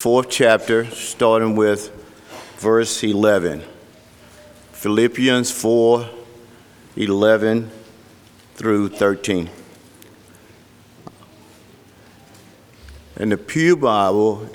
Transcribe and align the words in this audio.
fourth 0.00 0.30
chapter, 0.30 0.84
starting 0.92 1.56
with 1.56 1.90
verse 2.58 3.02
11. 3.02 3.64
Philippians 4.70 5.50
4 5.50 6.08
11 6.94 7.68
through 8.54 8.90
13. 8.90 9.50
In 13.16 13.28
the 13.30 13.36
Pew 13.36 13.76
Bible, 13.76 14.48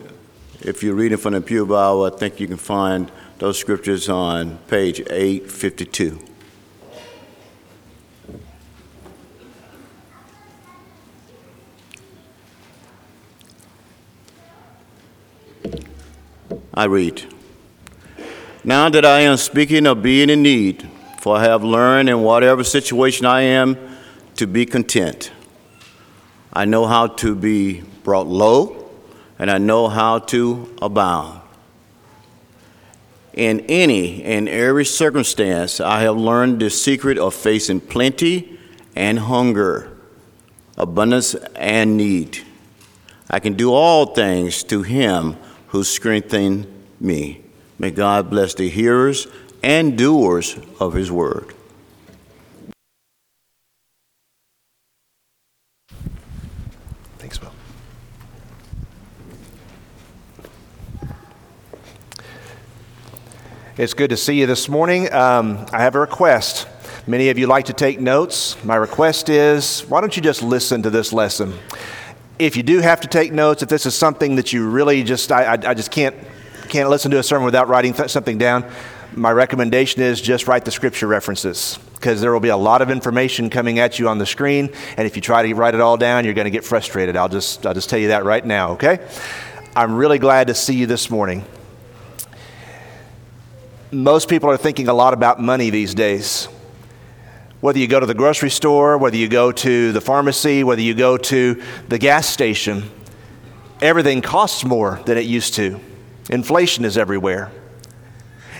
if 0.61 0.81
you're 0.81 0.95
reading 0.95 1.17
from 1.17 1.33
the 1.33 1.41
Pew 1.41 1.65
Bible, 1.65 2.05
I 2.05 2.17
think 2.17 2.39
you 2.39 2.47
can 2.47 2.55
find 2.55 3.11
those 3.39 3.59
scriptures 3.59 4.07
on 4.07 4.59
page 4.69 5.01
852. 5.01 6.32
I 16.73 16.85
read 16.85 17.23
Now 18.63 18.89
that 18.89 19.05
I 19.05 19.19
am 19.19 19.37
speaking 19.37 19.85
of 19.85 20.01
being 20.01 20.31
in 20.31 20.41
need, 20.41 20.89
for 21.19 21.37
I 21.37 21.43
have 21.43 21.63
learned 21.63 22.09
in 22.09 22.23
whatever 22.23 22.63
situation 22.63 23.27
I 23.27 23.41
am 23.41 23.77
to 24.37 24.47
be 24.47 24.65
content. 24.65 25.31
I 26.51 26.65
know 26.65 26.87
how 26.87 27.07
to 27.07 27.35
be 27.35 27.81
brought 28.03 28.25
low, 28.25 28.89
and 29.37 29.51
I 29.51 29.59
know 29.59 29.87
how 29.87 30.17
to 30.19 30.75
abound. 30.81 31.41
In 33.33 33.59
any 33.61 34.23
and 34.23 34.49
every 34.49 34.85
circumstance, 34.85 35.79
I 35.79 36.01
have 36.01 36.17
learned 36.17 36.59
the 36.59 36.71
secret 36.71 37.19
of 37.19 37.35
facing 37.35 37.81
plenty 37.81 38.59
and 38.95 39.19
hunger, 39.19 39.95
abundance 40.75 41.35
and 41.55 41.97
need. 41.97 42.39
I 43.29 43.39
can 43.39 43.53
do 43.53 43.71
all 43.73 44.07
things 44.07 44.63
to 44.65 44.81
him 44.81 45.37
who 45.73 45.83
strengthen 45.83 46.71
me. 46.99 47.41
May 47.79 47.89
God 47.89 48.29
bless 48.29 48.53
the 48.53 48.69
hearers 48.69 49.25
and 49.63 49.97
doers 49.97 50.55
of 50.79 50.93
his 50.93 51.11
word. 51.11 51.51
Thanks, 57.17 57.41
Will. 57.41 57.51
It's 63.75 63.95
good 63.95 64.11
to 64.11 64.17
see 64.17 64.39
you 64.39 64.45
this 64.45 64.69
morning. 64.69 65.11
Um, 65.11 65.65
I 65.73 65.81
have 65.81 65.95
a 65.95 65.99
request. 65.99 66.67
Many 67.07 67.29
of 67.29 67.39
you 67.39 67.47
like 67.47 67.65
to 67.65 67.73
take 67.73 67.99
notes. 67.99 68.63
My 68.63 68.75
request 68.75 69.27
is 69.27 69.81
why 69.89 70.01
don't 70.01 70.15
you 70.15 70.21
just 70.21 70.43
listen 70.43 70.83
to 70.83 70.91
this 70.91 71.11
lesson? 71.11 71.57
If 72.43 72.57
you 72.57 72.63
do 72.63 72.79
have 72.79 72.99
to 72.99 73.07
take 73.07 73.31
notes, 73.31 73.63
if 73.63 73.69
this 73.69 73.85
is 73.85 73.95
something 73.95 74.35
that 74.35 74.51
you 74.51 74.69
really 74.69 75.01
just, 75.03 75.31
I, 75.31 75.45
I, 75.45 75.53
I 75.53 75.73
just 75.73 75.91
can't, 75.91 76.13
can't 76.67 76.89
listen 76.89 77.09
to 77.11 77.19
a 77.19 77.23
sermon 77.23 77.45
without 77.45 77.69
writing 77.69 77.93
th- 77.93 78.09
something 78.09 78.37
down, 78.37 78.69
my 79.13 79.31
recommendation 79.31 80.01
is 80.01 80.19
just 80.19 80.45
write 80.45 80.65
the 80.65 80.71
scripture 80.71 81.07
references 81.07 81.79
because 81.93 82.19
there 82.19 82.33
will 82.33 82.41
be 82.41 82.49
a 82.49 82.57
lot 82.57 82.81
of 82.81 82.89
information 82.89 83.49
coming 83.49 83.79
at 83.79 83.97
you 83.97 84.09
on 84.09 84.17
the 84.17 84.25
screen. 84.25 84.69
And 84.97 85.07
if 85.07 85.15
you 85.15 85.21
try 85.21 85.47
to 85.47 85.53
write 85.53 85.73
it 85.73 85.79
all 85.79 85.95
down, 85.95 86.25
you're 86.25 86.33
going 86.33 86.43
to 86.43 86.51
get 86.51 86.65
frustrated. 86.65 87.15
I'll 87.15 87.29
just, 87.29 87.65
I'll 87.65 87.73
just 87.73 87.89
tell 87.89 87.99
you 87.99 88.09
that 88.09 88.25
right 88.25 88.45
now, 88.45 88.71
okay? 88.71 88.99
I'm 89.73 89.95
really 89.95 90.19
glad 90.19 90.47
to 90.47 90.53
see 90.53 90.75
you 90.75 90.85
this 90.85 91.09
morning. 91.09 91.45
Most 93.89 94.27
people 94.27 94.51
are 94.51 94.57
thinking 94.57 94.89
a 94.89 94.93
lot 94.93 95.13
about 95.13 95.39
money 95.39 95.69
these 95.69 95.93
days. 95.93 96.49
Whether 97.63 97.79
you 97.79 97.87
go 97.87 98.01
to 98.01 98.05
the 98.05 98.13
grocery 98.13 98.49
store, 98.49 98.97
whether 98.97 99.15
you 99.15 99.29
go 99.29 99.53
to 99.53 99.93
the 99.93 100.01
pharmacy, 100.01 100.65
whether 100.65 100.81
you 100.81 100.93
go 100.93 101.15
to 101.15 101.63
the 101.87 101.97
gas 101.97 102.27
station, 102.27 102.91
everything 103.81 104.21
costs 104.21 104.65
more 104.65 104.99
than 105.05 105.17
it 105.17 105.23
used 105.23 105.53
to. 105.53 105.79
Inflation 106.29 106.83
is 106.83 106.97
everywhere. 106.97 107.53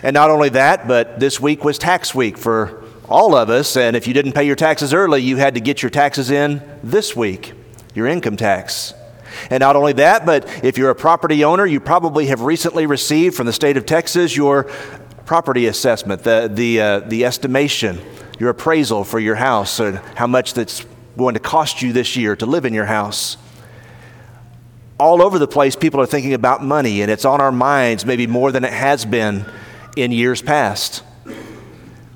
And 0.03 0.13
not 0.13 0.29
only 0.29 0.47
that, 0.51 0.87
but 0.87 1.19
this 1.19 1.37
week 1.37 1.65
was 1.65 1.77
tax 1.77 2.15
week 2.15 2.37
for 2.37 2.81
all 3.09 3.35
of 3.35 3.49
us. 3.49 3.75
And 3.75 3.97
if 3.97 4.07
you 4.07 4.13
didn't 4.13 4.31
pay 4.31 4.45
your 4.45 4.55
taxes 4.55 4.93
early, 4.93 5.21
you 5.21 5.35
had 5.35 5.55
to 5.55 5.59
get 5.59 5.83
your 5.83 5.89
taxes 5.89 6.31
in 6.31 6.61
this 6.81 7.13
week, 7.13 7.51
your 7.93 8.07
income 8.07 8.37
tax. 8.37 8.93
And 9.49 9.59
not 9.59 9.75
only 9.75 9.91
that, 9.91 10.25
but 10.25 10.47
if 10.63 10.77
you're 10.77 10.91
a 10.91 10.95
property 10.95 11.43
owner, 11.43 11.65
you 11.65 11.81
probably 11.81 12.27
have 12.27 12.39
recently 12.39 12.85
received 12.85 13.35
from 13.35 13.47
the 13.47 13.53
state 13.53 13.75
of 13.75 13.85
Texas 13.85 14.33
your 14.33 14.63
property 15.25 15.67
assessment, 15.67 16.23
the, 16.23 16.49
the, 16.49 16.79
uh, 16.79 16.99
the 17.01 17.25
estimation 17.25 17.99
your 18.43 18.49
appraisal 18.49 19.05
for 19.05 19.21
your 19.21 19.35
house 19.35 19.79
and 19.79 19.99
how 20.15 20.27
much 20.27 20.53
that's 20.53 20.85
going 21.17 21.33
to 21.33 21.39
cost 21.39 21.81
you 21.81 21.93
this 21.93 22.17
year 22.17 22.35
to 22.35 22.45
live 22.45 22.65
in 22.65 22.73
your 22.73 22.83
house. 22.83 23.37
All 24.99 25.21
over 25.21 25.39
the 25.39 25.47
place, 25.47 25.77
people 25.77 26.01
are 26.01 26.05
thinking 26.05 26.33
about 26.33 26.61
money, 26.61 27.01
and 27.01 27.09
it's 27.09 27.23
on 27.23 27.39
our 27.39 27.53
minds 27.53 28.05
maybe 28.05 28.27
more 28.27 28.51
than 28.51 28.65
it 28.65 28.73
has 28.73 29.05
been 29.05 29.45
in 29.95 30.11
years 30.11 30.41
past. 30.41 31.03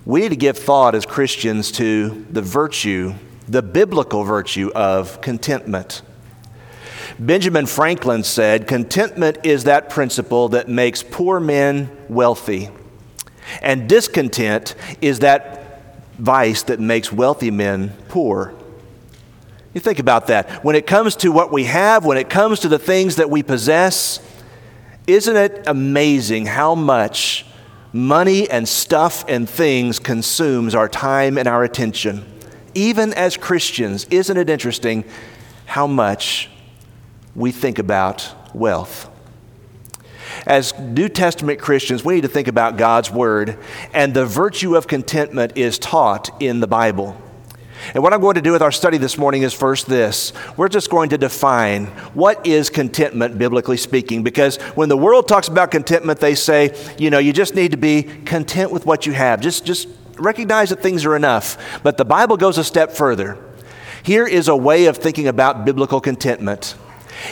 We 0.05 0.19
need 0.19 0.29
to 0.29 0.35
give 0.35 0.57
thought 0.57 0.95
as 0.95 1.05
Christians 1.05 1.71
to 1.73 2.25
the 2.29 2.41
virtue, 2.41 3.13
the 3.47 3.61
biblical 3.61 4.25
virtue 4.25 4.69
of 4.75 5.21
contentment. 5.21 6.01
Benjamin 7.17 7.67
Franklin 7.67 8.25
said, 8.25 8.67
Contentment 8.67 9.37
is 9.45 9.63
that 9.63 9.89
principle 9.89 10.49
that 10.49 10.67
makes 10.67 11.03
poor 11.03 11.39
men 11.39 11.89
wealthy, 12.09 12.69
and 13.61 13.87
discontent 13.87 14.75
is 14.99 15.19
that 15.19 15.66
vice 16.17 16.63
that 16.63 16.79
makes 16.79 17.11
wealthy 17.11 17.51
men 17.51 17.93
poor. 18.09 18.53
You 19.73 19.81
think 19.81 19.99
about 19.99 20.27
that. 20.27 20.63
When 20.63 20.75
it 20.75 20.87
comes 20.87 21.15
to 21.17 21.31
what 21.31 21.51
we 21.51 21.65
have, 21.65 22.05
when 22.05 22.17
it 22.17 22.29
comes 22.29 22.61
to 22.61 22.67
the 22.67 22.79
things 22.79 23.17
that 23.17 23.29
we 23.29 23.43
possess, 23.43 24.19
isn't 25.05 25.35
it 25.35 25.63
amazing 25.67 26.47
how 26.47 26.73
much 26.75 27.45
money 27.93 28.49
and 28.49 28.67
stuff 28.67 29.23
and 29.27 29.49
things 29.49 29.99
consumes 29.99 30.73
our 30.75 30.89
time 30.89 31.37
and 31.37 31.47
our 31.47 31.63
attention? 31.63 32.25
Even 32.73 33.13
as 33.13 33.37
Christians, 33.37 34.05
isn't 34.09 34.37
it 34.37 34.49
interesting 34.49 35.05
how 35.65 35.87
much 35.87 36.49
we 37.35 37.51
think 37.51 37.79
about 37.79 38.33
wealth? 38.53 39.06
As 40.47 40.79
New 40.79 41.09
Testament 41.09 41.59
Christians, 41.59 42.05
we 42.05 42.15
need 42.15 42.21
to 42.21 42.29
think 42.29 42.47
about 42.47 42.77
God's 42.77 43.11
Word, 43.11 43.59
and 43.93 44.13
the 44.13 44.25
virtue 44.25 44.77
of 44.77 44.87
contentment 44.87 45.57
is 45.57 45.77
taught 45.77 46.29
in 46.41 46.61
the 46.61 46.67
Bible. 46.67 47.21
And 47.93 48.01
what 48.01 48.13
I'm 48.13 48.21
going 48.21 48.35
to 48.35 48.41
do 48.41 48.53
with 48.53 48.61
our 48.61 48.71
study 48.71 48.97
this 48.97 49.17
morning 49.17 49.41
is 49.41 49.53
first 49.53 49.87
this. 49.87 50.31
We're 50.55 50.69
just 50.69 50.89
going 50.89 51.09
to 51.09 51.17
define 51.17 51.87
what 52.13 52.47
is 52.47 52.69
contentment, 52.69 53.37
biblically 53.37 53.75
speaking, 53.75 54.23
because 54.23 54.55
when 54.73 54.87
the 54.87 54.95
world 54.95 55.27
talks 55.27 55.49
about 55.49 55.69
contentment, 55.69 56.21
they 56.21 56.33
say, 56.33 56.73
you 56.97 57.09
know, 57.09 57.19
you 57.19 57.33
just 57.33 57.53
need 57.53 57.71
to 57.71 57.77
be 57.77 58.03
content 58.03 58.71
with 58.71 58.85
what 58.85 59.05
you 59.05 59.11
have. 59.11 59.41
Just, 59.41 59.65
just 59.65 59.89
recognize 60.17 60.69
that 60.69 60.81
things 60.81 61.03
are 61.03 61.17
enough. 61.17 61.81
But 61.83 61.97
the 61.97 62.05
Bible 62.05 62.37
goes 62.37 62.57
a 62.57 62.63
step 62.63 62.93
further. 62.93 63.37
Here 64.01 64.25
is 64.25 64.47
a 64.47 64.55
way 64.55 64.85
of 64.85 64.95
thinking 64.95 65.27
about 65.27 65.65
biblical 65.65 65.99
contentment. 65.99 66.75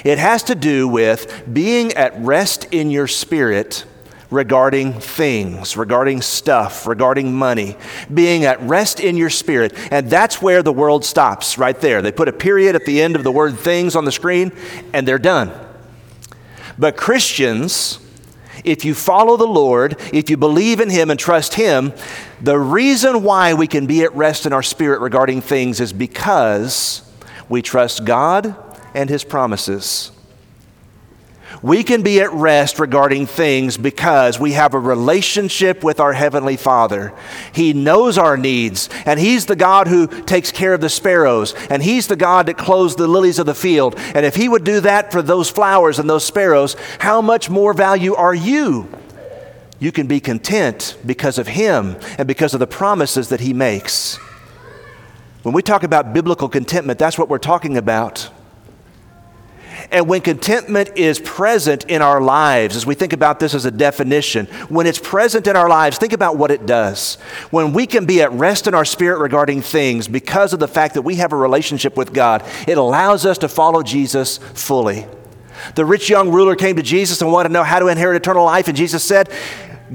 It 0.04 0.18
has 0.18 0.44
to 0.44 0.56
do 0.56 0.88
with 0.88 1.44
being 1.52 1.94
at 1.94 2.18
rest 2.20 2.68
in 2.72 2.92
your 2.92 3.08
spirit 3.08 3.86
regarding 4.32 4.94
things, 4.94 5.78
regarding 5.78 6.22
stuff, 6.22 6.88
regarding 6.88 7.34
money, 7.34 7.78
being 8.14 8.44
at 8.46 8.60
rest 8.62 9.00
in 9.00 9.18
your 9.18 9.30
spirit. 9.30 9.74
And 9.92 10.10
that's 10.10 10.42
where 10.42 10.64
the 10.64 10.74
world 10.74 11.06
stops, 11.06 11.58
right 11.58 11.80
there. 11.80 12.02
They 12.02 12.12
put 12.12 12.28
a 12.28 12.34
period 12.34 12.76
at 12.76 12.86
the 12.86 13.02
end 13.02 13.16
of 13.16 13.24
the 13.24 13.32
word 13.32 13.58
things 13.58 13.96
on 13.96 14.06
the 14.06 14.12
screen, 14.12 14.52
and 14.94 15.08
they're 15.08 15.20
done. 15.20 15.52
But 16.78 16.98
Christians, 16.98 18.00
if 18.64 18.84
you 18.84 18.94
follow 18.94 19.38
the 19.38 19.48
Lord, 19.48 19.96
if 20.12 20.30
you 20.30 20.38
believe 20.38 20.80
in 20.80 20.90
Him 20.90 21.10
and 21.10 21.20
trust 21.20 21.54
Him, 21.54 21.94
the 22.42 22.60
reason 22.60 23.24
why 23.24 23.54
we 23.54 23.68
can 23.68 23.86
be 23.86 24.04
at 24.04 24.14
rest 24.16 24.46
in 24.46 24.54
our 24.54 24.64
spirit 24.64 25.00
regarding 25.00 25.42
things 25.42 25.80
is 25.80 25.94
because 25.94 27.02
we 27.48 27.62
trust 27.62 28.04
God 28.06 28.56
and 28.96 29.10
his 29.10 29.24
promises. 29.24 30.12
We 31.62 31.84
can 31.84 32.02
be 32.04 32.20
at 32.22 32.32
rest 32.32 32.80
regarding 32.80 33.28
things 33.28 33.78
because 33.78 34.40
we 34.40 34.54
have 34.54 34.74
a 34.74 34.80
relationship 34.80 35.84
with 35.84 36.00
our 36.00 36.14
Heavenly 36.14 36.58
Father. 36.58 37.14
He 37.54 37.74
knows 37.74 38.18
our 38.18 38.38
needs, 38.38 38.90
and 39.06 39.20
He's 39.20 39.46
the 39.46 39.56
God 39.56 39.88
who 39.88 40.08
takes 40.08 40.52
care 40.52 40.74
of 40.74 40.82
the 40.82 40.90
sparrows, 40.90 41.54
and 41.70 41.82
He's 41.82 42.08
the 42.08 42.16
God 42.16 42.48
that 42.48 42.58
clothes 42.58 42.96
the 42.96 43.08
lilies 43.08 43.40
of 43.40 43.46
the 43.46 43.56
field. 43.56 43.96
And 43.98 44.26
if 44.26 44.36
He 44.36 44.50
would 44.50 44.64
do 44.64 44.80
that 44.82 45.12
for 45.12 45.22
those 45.22 45.50
flowers 45.50 45.98
and 45.98 46.10
those 46.10 46.26
sparrows, 46.26 46.76
how 47.00 47.22
much 47.22 47.50
more 47.50 47.74
value 47.74 48.16
are 48.16 48.36
you? 48.36 48.90
You 49.80 49.92
can 49.92 50.08
be 50.08 50.20
content 50.20 50.98
because 51.06 51.38
of 51.38 51.48
Him 51.48 51.98
and 52.18 52.28
because 52.28 52.54
of 52.54 52.60
the 52.60 52.68
promises 52.68 53.30
that 53.30 53.40
He 53.40 53.54
makes. 53.54 54.18
When 55.44 55.54
we 55.54 55.62
talk 55.62 55.84
about 55.84 56.14
biblical 56.14 56.50
contentment, 56.50 57.00
that's 57.00 57.18
what 57.18 57.30
we're 57.30 57.38
talking 57.38 57.78
about. 57.78 58.30
And 59.92 60.08
when 60.08 60.22
contentment 60.22 60.98
is 60.98 61.20
present 61.20 61.86
in 61.86 62.02
our 62.02 62.20
lives, 62.22 62.76
as 62.76 62.86
we 62.86 62.96
think 62.96 63.14
about 63.14 63.40
this 63.40 63.54
as 63.54 63.66
a 63.66 63.72
definition, 63.72 64.48
when 64.68 64.88
it's 64.88 65.00
present 65.00 65.48
in 65.48 65.56
our 65.56 65.70
lives, 65.70 65.98
think 65.98 66.14
about 66.14 66.38
what 66.38 66.52
it 66.52 66.66
does. 66.66 67.16
When 67.52 67.74
we 67.74 67.86
can 67.86 68.06
be 68.06 68.22
at 68.22 68.32
rest 68.32 68.68
in 68.68 68.74
our 68.74 68.86
spirit 68.86 69.20
regarding 69.20 69.62
things 69.62 70.08
because 70.08 70.54
of 70.54 70.60
the 70.60 70.68
fact 70.68 70.96
that 70.96 71.04
we 71.04 71.16
have 71.16 71.34
a 71.34 71.38
relationship 71.38 71.96
with 71.98 72.14
God, 72.14 72.44
it 72.68 72.78
allows 72.78 73.26
us 73.26 73.38
to 73.40 73.48
follow 73.48 73.84
Jesus 73.84 74.38
fully. 74.38 75.06
The 75.76 75.86
rich 75.86 76.10
young 76.10 76.32
ruler 76.32 76.56
came 76.56 76.76
to 76.76 76.84
Jesus 76.84 77.22
and 77.22 77.32
wanted 77.32 77.50
to 77.50 77.54
know 77.54 77.64
how 77.64 77.80
to 77.80 77.88
inherit 77.88 78.18
eternal 78.18 78.46
life, 78.46 78.68
and 78.68 78.78
Jesus 78.78 79.04
said, 79.04 79.30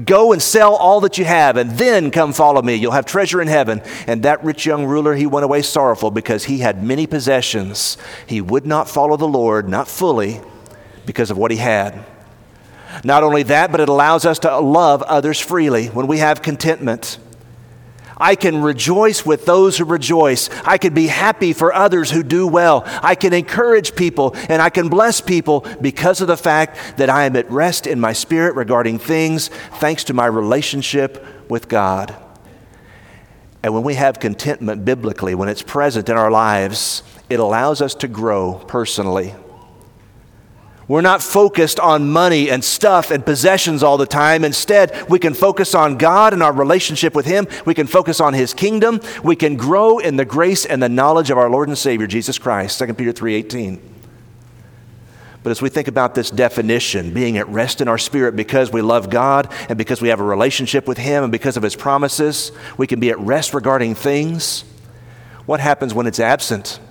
Go 0.05 0.31
and 0.31 0.41
sell 0.41 0.75
all 0.75 1.01
that 1.01 1.17
you 1.17 1.25
have, 1.25 1.57
and 1.57 1.71
then 1.71 2.11
come 2.11 2.31
follow 2.31 2.61
me. 2.61 2.75
You'll 2.75 2.93
have 2.93 3.05
treasure 3.05 3.41
in 3.41 3.47
heaven. 3.49 3.81
And 4.07 4.23
that 4.23 4.43
rich 4.43 4.65
young 4.65 4.85
ruler, 4.85 5.15
he 5.15 5.25
went 5.25 5.43
away 5.43 5.61
sorrowful 5.61 6.11
because 6.11 6.45
he 6.45 6.59
had 6.59 6.83
many 6.83 7.05
possessions. 7.07 7.97
He 8.25 8.39
would 8.39 8.65
not 8.65 8.87
follow 8.89 9.17
the 9.17 9.27
Lord, 9.27 9.67
not 9.67 9.89
fully, 9.89 10.39
because 11.05 11.29
of 11.29 11.37
what 11.37 11.51
he 11.51 11.57
had. 11.57 12.05
Not 13.03 13.23
only 13.23 13.43
that, 13.43 13.71
but 13.71 13.81
it 13.81 13.89
allows 13.89 14.25
us 14.25 14.39
to 14.39 14.59
love 14.59 15.01
others 15.03 15.39
freely 15.39 15.87
when 15.87 16.07
we 16.07 16.19
have 16.19 16.41
contentment. 16.41 17.17
I 18.21 18.35
can 18.35 18.61
rejoice 18.61 19.25
with 19.25 19.45
those 19.45 19.77
who 19.77 19.85
rejoice. 19.85 20.49
I 20.63 20.77
can 20.77 20.93
be 20.93 21.07
happy 21.07 21.53
for 21.53 21.73
others 21.73 22.11
who 22.11 22.23
do 22.23 22.47
well. 22.47 22.83
I 23.01 23.15
can 23.15 23.33
encourage 23.33 23.95
people 23.95 24.35
and 24.47 24.61
I 24.61 24.69
can 24.69 24.87
bless 24.87 25.19
people 25.19 25.65
because 25.81 26.21
of 26.21 26.27
the 26.27 26.37
fact 26.37 26.97
that 26.97 27.09
I 27.09 27.25
am 27.25 27.35
at 27.35 27.49
rest 27.49 27.87
in 27.87 27.99
my 27.99 28.13
spirit 28.13 28.55
regarding 28.55 28.99
things 28.99 29.47
thanks 29.79 30.03
to 30.05 30.13
my 30.13 30.27
relationship 30.27 31.25
with 31.49 31.67
God. 31.67 32.15
And 33.63 33.73
when 33.73 33.83
we 33.83 33.95
have 33.95 34.19
contentment 34.19 34.85
biblically, 34.85 35.35
when 35.35 35.49
it's 35.49 35.61
present 35.61 36.09
in 36.09 36.17
our 36.17 36.31
lives, 36.31 37.03
it 37.29 37.39
allows 37.39 37.81
us 37.81 37.95
to 37.95 38.07
grow 38.07 38.55
personally. 38.67 39.35
We're 40.91 40.99
not 40.99 41.23
focused 41.23 41.79
on 41.79 42.11
money 42.11 42.49
and 42.49 42.61
stuff 42.61 43.11
and 43.11 43.25
possessions 43.25 43.81
all 43.81 43.95
the 43.95 44.05
time. 44.05 44.43
Instead, 44.43 45.09
we 45.09 45.19
can 45.19 45.33
focus 45.33 45.73
on 45.73 45.97
God 45.97 46.33
and 46.33 46.43
our 46.43 46.51
relationship 46.51 47.15
with 47.15 47.25
Him. 47.25 47.47
We 47.65 47.73
can 47.73 47.87
focus 47.87 48.19
on 48.19 48.33
His 48.33 48.53
kingdom. 48.53 48.99
We 49.23 49.37
can 49.37 49.55
grow 49.55 49.99
in 49.99 50.17
the 50.17 50.25
grace 50.25 50.65
and 50.65 50.83
the 50.83 50.89
knowledge 50.89 51.29
of 51.29 51.37
our 51.37 51.49
Lord 51.49 51.69
and 51.69 51.77
Savior, 51.77 52.07
Jesus 52.07 52.37
Christ. 52.37 52.77
2 52.77 52.93
Peter 52.95 53.13
3.18. 53.13 53.79
But 55.43 55.51
as 55.51 55.61
we 55.61 55.69
think 55.69 55.87
about 55.87 56.13
this 56.13 56.29
definition, 56.29 57.13
being 57.13 57.37
at 57.37 57.47
rest 57.47 57.79
in 57.79 57.87
our 57.87 57.97
spirit 57.97 58.35
because 58.35 58.73
we 58.73 58.81
love 58.81 59.09
God 59.09 59.49
and 59.69 59.77
because 59.77 60.01
we 60.01 60.09
have 60.09 60.19
a 60.19 60.25
relationship 60.25 60.89
with 60.89 60.97
Him 60.97 61.23
and 61.23 61.31
because 61.31 61.55
of 61.55 61.63
His 61.63 61.77
promises, 61.77 62.51
we 62.77 62.85
can 62.85 62.99
be 62.99 63.11
at 63.11 63.19
rest 63.19 63.53
regarding 63.53 63.95
things. 63.95 64.65
What 65.45 65.61
happens 65.61 65.93
when 65.93 66.05
it's 66.05 66.19
absent? 66.19 66.81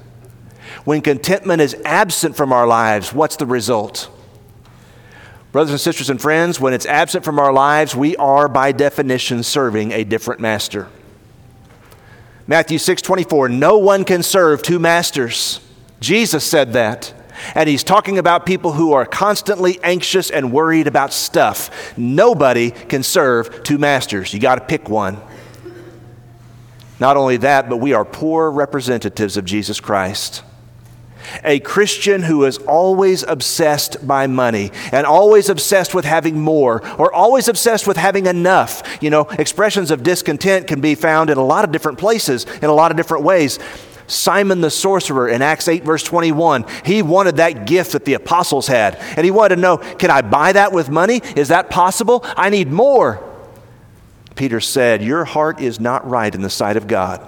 When 0.90 1.02
contentment 1.02 1.62
is 1.62 1.76
absent 1.84 2.34
from 2.34 2.52
our 2.52 2.66
lives, 2.66 3.12
what's 3.12 3.36
the 3.36 3.46
result? 3.46 4.10
Brothers 5.52 5.70
and 5.70 5.80
sisters 5.80 6.10
and 6.10 6.20
friends, 6.20 6.58
when 6.58 6.74
it's 6.74 6.84
absent 6.84 7.24
from 7.24 7.38
our 7.38 7.52
lives, 7.52 7.94
we 7.94 8.16
are 8.16 8.48
by 8.48 8.72
definition 8.72 9.44
serving 9.44 9.92
a 9.92 10.02
different 10.02 10.40
master. 10.40 10.88
Matthew 12.48 12.78
6:24, 12.78 13.48
no 13.48 13.78
one 13.78 14.04
can 14.04 14.24
serve 14.24 14.62
two 14.62 14.80
masters. 14.80 15.60
Jesus 16.00 16.42
said 16.42 16.72
that. 16.72 17.12
And 17.54 17.68
he's 17.68 17.84
talking 17.84 18.18
about 18.18 18.44
people 18.44 18.72
who 18.72 18.92
are 18.92 19.06
constantly 19.06 19.78
anxious 19.84 20.28
and 20.28 20.52
worried 20.52 20.88
about 20.88 21.12
stuff. 21.12 21.70
Nobody 21.96 22.72
can 22.72 23.04
serve 23.04 23.62
two 23.62 23.78
masters. 23.78 24.34
You 24.34 24.40
got 24.40 24.56
to 24.56 24.64
pick 24.64 24.88
one. 24.88 25.18
Not 26.98 27.16
only 27.16 27.36
that, 27.36 27.70
but 27.70 27.76
we 27.76 27.92
are 27.92 28.04
poor 28.04 28.50
representatives 28.50 29.36
of 29.36 29.44
Jesus 29.44 29.78
Christ. 29.78 30.42
A 31.44 31.60
Christian 31.60 32.22
who 32.22 32.44
is 32.44 32.58
always 32.58 33.22
obsessed 33.22 34.06
by 34.06 34.26
money 34.26 34.70
and 34.92 35.06
always 35.06 35.48
obsessed 35.48 35.94
with 35.94 36.04
having 36.04 36.40
more 36.40 36.86
or 36.96 37.12
always 37.12 37.48
obsessed 37.48 37.86
with 37.86 37.96
having 37.96 38.26
enough. 38.26 38.82
You 39.00 39.10
know, 39.10 39.22
expressions 39.22 39.90
of 39.90 40.02
discontent 40.02 40.66
can 40.66 40.80
be 40.80 40.94
found 40.94 41.30
in 41.30 41.38
a 41.38 41.44
lot 41.44 41.64
of 41.64 41.72
different 41.72 41.98
places, 41.98 42.44
in 42.62 42.64
a 42.64 42.74
lot 42.74 42.90
of 42.90 42.96
different 42.96 43.24
ways. 43.24 43.58
Simon 44.06 44.60
the 44.60 44.70
sorcerer 44.70 45.28
in 45.28 45.40
Acts 45.40 45.68
8, 45.68 45.84
verse 45.84 46.02
21, 46.02 46.64
he 46.84 47.00
wanted 47.00 47.36
that 47.36 47.66
gift 47.66 47.92
that 47.92 48.04
the 48.04 48.14
apostles 48.14 48.66
had. 48.66 48.96
And 48.96 49.24
he 49.24 49.30
wanted 49.30 49.56
to 49.56 49.60
know 49.60 49.76
can 49.78 50.10
I 50.10 50.22
buy 50.22 50.52
that 50.52 50.72
with 50.72 50.90
money? 50.90 51.20
Is 51.36 51.48
that 51.48 51.70
possible? 51.70 52.24
I 52.36 52.50
need 52.50 52.70
more. 52.70 53.26
Peter 54.34 54.60
said, 54.60 55.02
Your 55.02 55.24
heart 55.24 55.60
is 55.60 55.78
not 55.78 56.08
right 56.08 56.34
in 56.34 56.42
the 56.42 56.50
sight 56.50 56.76
of 56.76 56.86
God. 56.88 57.20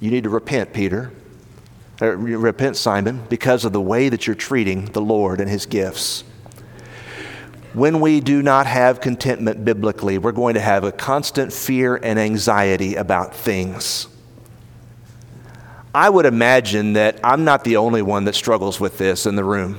You 0.00 0.10
need 0.10 0.24
to 0.24 0.30
repent, 0.30 0.72
Peter. 0.72 1.12
Repent, 2.00 2.76
Simon, 2.76 3.24
because 3.28 3.64
of 3.64 3.72
the 3.72 3.80
way 3.80 4.08
that 4.08 4.26
you're 4.26 4.36
treating 4.36 4.86
the 4.86 5.00
Lord 5.00 5.40
and 5.40 5.50
his 5.50 5.66
gifts. 5.66 6.22
When 7.72 8.00
we 8.00 8.20
do 8.20 8.42
not 8.42 8.66
have 8.66 9.00
contentment 9.00 9.64
biblically, 9.64 10.16
we're 10.18 10.32
going 10.32 10.54
to 10.54 10.60
have 10.60 10.84
a 10.84 10.92
constant 10.92 11.52
fear 11.52 11.96
and 11.96 12.18
anxiety 12.18 12.94
about 12.94 13.34
things. 13.34 14.08
I 15.94 16.08
would 16.08 16.26
imagine 16.26 16.92
that 16.94 17.18
I'm 17.24 17.44
not 17.44 17.64
the 17.64 17.76
only 17.76 18.02
one 18.02 18.24
that 18.24 18.34
struggles 18.34 18.78
with 18.78 18.98
this 18.98 19.26
in 19.26 19.36
the 19.36 19.44
room. 19.44 19.78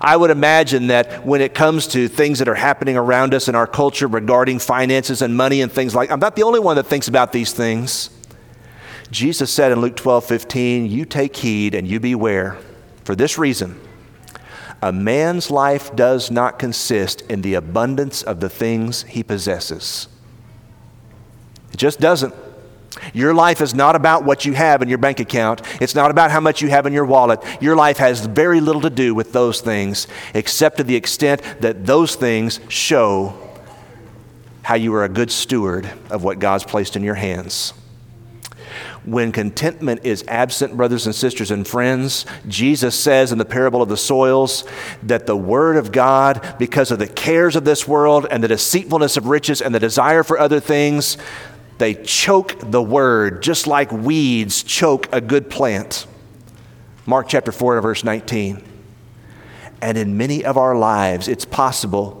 I 0.00 0.16
would 0.16 0.30
imagine 0.30 0.88
that 0.88 1.24
when 1.24 1.40
it 1.40 1.54
comes 1.54 1.86
to 1.88 2.08
things 2.08 2.38
that 2.38 2.48
are 2.48 2.54
happening 2.54 2.96
around 2.96 3.34
us 3.34 3.48
in 3.48 3.54
our 3.54 3.66
culture 3.66 4.08
regarding 4.08 4.58
finances 4.58 5.22
and 5.22 5.36
money 5.36 5.60
and 5.60 5.70
things 5.70 5.94
like 5.94 6.10
I'm 6.10 6.20
not 6.20 6.34
the 6.34 6.42
only 6.42 6.60
one 6.60 6.76
that 6.76 6.86
thinks 6.86 7.08
about 7.08 7.32
these 7.32 7.52
things. 7.52 8.10
Jesus 9.12 9.52
said 9.52 9.72
in 9.72 9.80
Luke 9.80 9.94
12 9.94 10.24
15, 10.24 10.86
You 10.86 11.04
take 11.04 11.36
heed 11.36 11.74
and 11.74 11.86
you 11.86 12.00
beware. 12.00 12.58
For 13.04 13.14
this 13.14 13.36
reason, 13.36 13.78
a 14.80 14.90
man's 14.90 15.50
life 15.50 15.94
does 15.94 16.30
not 16.30 16.58
consist 16.58 17.20
in 17.30 17.42
the 17.42 17.54
abundance 17.54 18.22
of 18.22 18.40
the 18.40 18.48
things 18.48 19.02
he 19.02 19.22
possesses. 19.22 20.08
It 21.72 21.76
just 21.76 22.00
doesn't. 22.00 22.34
Your 23.12 23.34
life 23.34 23.60
is 23.60 23.74
not 23.74 23.96
about 23.96 24.24
what 24.24 24.46
you 24.46 24.54
have 24.54 24.80
in 24.80 24.88
your 24.88 24.98
bank 24.98 25.20
account. 25.20 25.60
It's 25.80 25.94
not 25.94 26.10
about 26.10 26.30
how 26.30 26.40
much 26.40 26.62
you 26.62 26.68
have 26.68 26.86
in 26.86 26.94
your 26.94 27.04
wallet. 27.04 27.42
Your 27.60 27.76
life 27.76 27.98
has 27.98 28.24
very 28.24 28.60
little 28.60 28.82
to 28.82 28.90
do 28.90 29.14
with 29.14 29.32
those 29.32 29.60
things, 29.60 30.06
except 30.32 30.78
to 30.78 30.84
the 30.84 30.96
extent 30.96 31.42
that 31.60 31.84
those 31.84 32.14
things 32.14 32.60
show 32.68 33.34
how 34.62 34.76
you 34.76 34.94
are 34.94 35.04
a 35.04 35.08
good 35.08 35.30
steward 35.30 35.90
of 36.10 36.24
what 36.24 36.38
God's 36.38 36.64
placed 36.64 36.96
in 36.96 37.02
your 37.02 37.14
hands. 37.16 37.74
When 39.04 39.32
contentment 39.32 40.04
is 40.04 40.24
absent, 40.28 40.76
brothers 40.76 41.06
and 41.06 41.14
sisters 41.14 41.50
and 41.50 41.66
friends, 41.66 42.24
Jesus 42.46 42.98
says 42.98 43.32
in 43.32 43.38
the 43.38 43.44
parable 43.44 43.82
of 43.82 43.88
the 43.88 43.96
soils 43.96 44.64
that 45.02 45.26
the 45.26 45.36
Word 45.36 45.76
of 45.76 45.90
God, 45.90 46.54
because 46.58 46.92
of 46.92 47.00
the 47.00 47.08
cares 47.08 47.56
of 47.56 47.64
this 47.64 47.88
world 47.88 48.26
and 48.30 48.44
the 48.44 48.48
deceitfulness 48.48 49.16
of 49.16 49.26
riches 49.26 49.60
and 49.60 49.74
the 49.74 49.80
desire 49.80 50.22
for 50.22 50.38
other 50.38 50.60
things, 50.60 51.18
they 51.78 51.94
choke 51.94 52.54
the 52.70 52.82
Word 52.82 53.42
just 53.42 53.66
like 53.66 53.90
weeds 53.90 54.62
choke 54.62 55.08
a 55.12 55.20
good 55.20 55.50
plant. 55.50 56.06
Mark 57.04 57.26
chapter 57.26 57.50
4, 57.50 57.80
verse 57.80 58.04
19. 58.04 58.62
And 59.80 59.98
in 59.98 60.16
many 60.16 60.44
of 60.44 60.56
our 60.56 60.76
lives, 60.76 61.26
it's 61.26 61.44
possible 61.44 62.20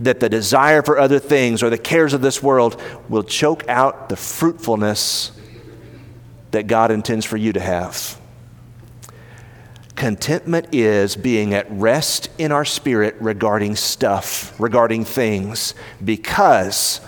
that 0.00 0.20
the 0.20 0.30
desire 0.30 0.82
for 0.82 0.98
other 0.98 1.18
things 1.18 1.62
or 1.62 1.68
the 1.68 1.76
cares 1.76 2.14
of 2.14 2.22
this 2.22 2.42
world 2.42 2.80
will 3.10 3.22
choke 3.22 3.68
out 3.68 4.08
the 4.08 4.16
fruitfulness 4.16 5.32
that 6.52 6.66
God 6.66 6.90
intends 6.90 7.26
for 7.26 7.36
you 7.36 7.52
to 7.52 7.60
have. 7.60 8.18
Contentment 9.96 10.68
is 10.72 11.16
being 11.16 11.54
at 11.54 11.70
rest 11.70 12.28
in 12.38 12.50
our 12.50 12.64
spirit 12.64 13.14
regarding 13.20 13.76
stuff, 13.76 14.58
regarding 14.58 15.04
things, 15.04 15.74
because 16.02 17.00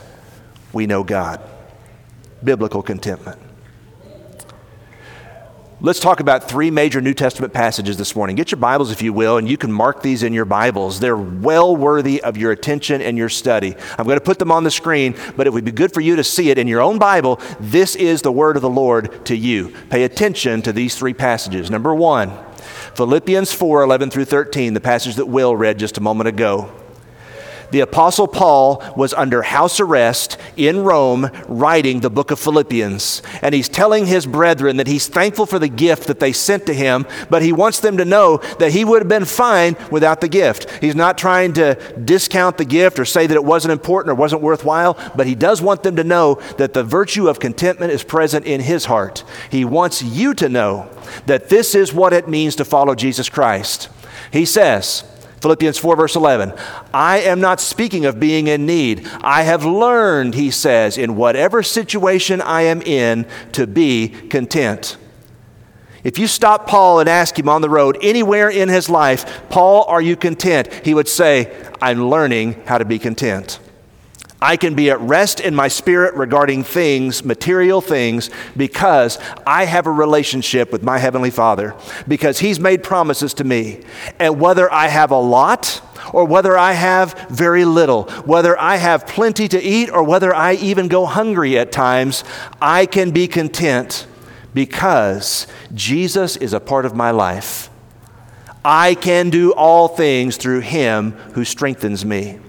we 0.73 0.87
know 0.87 1.03
God. 1.03 1.41
Biblical 2.43 2.83
contentment. 2.83 3.41
Let's 5.85 6.01
talk 6.01 6.21
about 6.21 6.49
three 6.49 6.71
major 6.71 7.03
New 7.03 7.13
Testament 7.13 7.53
passages 7.53 7.99
this 7.99 8.17
morning. 8.17 8.37
Get 8.37 8.51
your 8.51 8.59
Bibles, 8.59 8.91
if 8.91 9.03
you 9.03 9.13
will, 9.13 9.37
and 9.37 9.47
you 9.47 9.59
can 9.59 9.71
mark 9.71 10.01
these 10.01 10.23
in 10.23 10.33
your 10.33 10.47
Bibles. 10.47 10.99
They're 10.99 11.15
well 11.15 11.77
worthy 11.77 12.23
of 12.23 12.39
your 12.39 12.53
attention 12.53 13.03
and 13.03 13.19
your 13.19 13.29
study. 13.29 13.77
I'm 13.99 14.07
going 14.07 14.17
to 14.17 14.25
put 14.25 14.39
them 14.39 14.51
on 14.51 14.65
the 14.65 14.71
screen, 14.71 15.15
but 15.37 15.47
it 15.47 15.53
would 15.53 15.67
be 15.67 15.73
good 15.73 15.93
for 15.93 16.01
you 16.01 16.17
to 16.17 16.25
see 16.25 16.49
it 16.49 16.57
in 16.57 16.69
your 16.69 16.81
own 16.81 16.99
Bible. 16.99 17.39
This 17.61 17.97
is 17.97 18.23
the 18.23 18.33
word 18.33 18.57
of 18.57 18.63
the 18.63 18.71
Lord 18.71 19.27
to 19.27 19.37
you. 19.37 19.75
Pay 19.91 20.05
attention 20.05 20.63
to 20.63 20.73
these 20.73 20.97
three 20.97 21.13
passages. 21.13 21.71
Number 21.71 21.95
one, 21.95 22.33
Philippians 22.95 23.53
4 23.53 23.83
11 23.83 24.09
through 24.09 24.25
13, 24.25 24.73
the 24.73 24.81
passage 24.81 25.17
that 25.17 25.27
Will 25.27 25.55
read 25.55 25.79
just 25.79 25.99
a 25.99 26.01
moment 26.01 26.29
ago 26.29 26.73
the 27.75 27.81
Apostle 27.81 28.29
Paul 28.29 28.85
was 28.97 29.13
under 29.13 29.43
house 29.43 29.81
arrest 29.81 30.39
in 30.57 30.85
Rome 30.85 31.29
writing 31.49 31.99
the 31.99 32.09
book 32.09 32.31
of 32.31 32.39
Philippians. 32.39 33.21
And 33.43 33.53
he's 33.53 33.69
telling 33.69 34.07
his 34.07 34.27
brethren 34.27 34.77
that 34.77 34.87
he's 34.87 35.09
thankful 35.09 35.45
for 35.45 35.59
the 35.59 35.67
gift 35.67 36.07
that 36.07 36.21
they 36.21 36.33
sent 36.33 36.67
to 36.67 36.73
him, 36.73 37.05
but 37.29 37.43
he 37.43 37.53
wants 37.53 37.81
them 37.81 37.97
to 37.97 38.05
know 38.05 38.37
that 38.61 38.71
he 38.71 38.85
would 38.85 39.03
have 39.03 39.09
been 39.09 39.25
fine 39.25 39.77
without 39.91 40.21
the 40.21 40.29
gift. 40.29 40.71
He's 40.81 40.95
not 40.95 41.19
trying 41.19 41.55
to 41.55 41.75
discount 41.99 42.59
the 42.59 42.65
gift 42.65 43.01
or 43.01 43.05
say 43.05 43.27
that 43.27 43.35
it 43.35 43.45
wasn't 43.45 43.73
important 43.73 44.13
or 44.13 44.15
wasn't 44.15 44.43
worthwhile, 44.43 44.97
but 45.17 45.27
he 45.27 45.35
does 45.35 45.61
want 45.61 45.83
them 45.83 45.97
to 45.97 46.05
know 46.05 46.37
that 46.59 46.75
the 46.75 46.85
virtue 46.85 47.29
of 47.29 47.41
contentment 47.41 47.91
is 47.91 48.05
present 48.05 48.47
in 48.47 48.61
his 48.61 48.85
heart. 48.85 49.25
He 49.51 49.65
wants 49.65 50.01
you 50.01 50.33
to 50.35 50.49
know 50.49 50.89
that 51.27 51.49
this 51.49 51.75
is 51.75 51.93
what 51.93 52.13
it 52.13 52.29
means 52.29 52.55
to 52.55 52.65
follow 52.65 52.95
Jesus 52.95 53.29
Christ. 53.29 53.89
He 54.31 54.45
says, 54.45 55.03
Philippians 55.45 55.77
4, 55.77 55.97
verse 55.97 56.17
11. 56.17 56.55
I 56.95 57.19
am 57.19 57.39
not 57.39 57.61
speaking 57.61 58.07
of 58.07 58.19
being 58.19 58.47
in 58.47 58.65
need. 58.65 59.07
I 59.21 59.43
have 59.43 59.63
learned, 59.63 60.35
he 60.35 60.51
says, 60.51 60.97
in 60.97 61.17
whatever 61.17 61.63
situation 61.63 62.41
I 62.41 62.63
am 62.63 62.81
in, 62.81 63.27
to 63.53 63.67
be 63.67 64.09
content. 64.09 64.97
If 66.03 66.19
you 66.19 66.29
stop 66.29 66.67
Paul 66.67 67.01
and 67.01 67.11
ask 67.11 67.39
him 67.39 67.51
on 67.51 67.61
the 67.61 67.69
road, 67.69 67.99
anywhere 68.01 68.49
in 68.49 68.71
his 68.71 68.89
life, 68.89 69.43
Paul, 69.51 69.85
are 69.85 70.01
you 70.01 70.17
content? 70.17 70.73
He 70.83 70.95
would 70.95 71.09
say, 71.09 71.55
I'm 71.83 72.09
learning 72.09 72.63
how 72.65 72.79
to 72.79 72.87
be 72.87 72.99
content. 72.99 73.61
I 74.43 74.57
can 74.57 74.75
be 74.75 74.91
at 74.91 75.01
rest 75.01 75.41
in 75.41 75.55
my 75.55 75.69
spirit 75.69 76.15
regarding 76.15 76.65
things, 76.65 77.25
material 77.25 77.81
things, 77.81 78.31
because 78.57 79.19
I 79.47 79.65
have 79.65 79.87
a 79.87 79.91
relationship 79.91 80.71
with 80.71 80.83
my 80.83 80.99
Heavenly 80.99 81.31
Father, 81.31 81.75
because 82.07 82.41
He's 82.41 82.61
made 82.61 82.83
promises 82.83 83.33
to 83.35 83.45
me. 83.45 83.83
And 84.19 84.41
whether 84.41 84.71
I 84.73 84.89
have 84.89 85.11
a 85.11 85.19
lot 85.19 85.81
or 86.13 86.27
whether 86.27 86.59
I 86.59 86.73
have 86.73 87.29
very 87.31 87.65
little, 87.65 88.05
whether 88.25 88.61
I 88.61 88.77
have 88.77 89.07
plenty 89.07 89.49
to 89.49 89.63
eat 89.63 89.89
or 89.89 90.03
whether 90.03 90.35
I 90.35 90.55
even 90.55 90.89
go 90.89 91.07
hungry 91.07 91.59
at 91.59 91.73
times, 91.73 92.23
I 92.61 92.87
can 92.87 93.13
be 93.13 93.27
content 93.27 94.07
because 94.53 95.47
Jesus 95.73 96.37
is 96.37 96.53
a 96.53 96.61
part 96.61 96.85
of 96.85 96.95
my 96.95 97.11
life. 97.13 97.71
I 98.65 98.95
can 98.95 99.31
do 99.31 99.53
all 99.53 99.89
things 99.89 100.37
through 100.37 100.61
Him 100.61 101.13
who 101.33 101.45
strengthens 101.45 102.05
me 102.05 102.41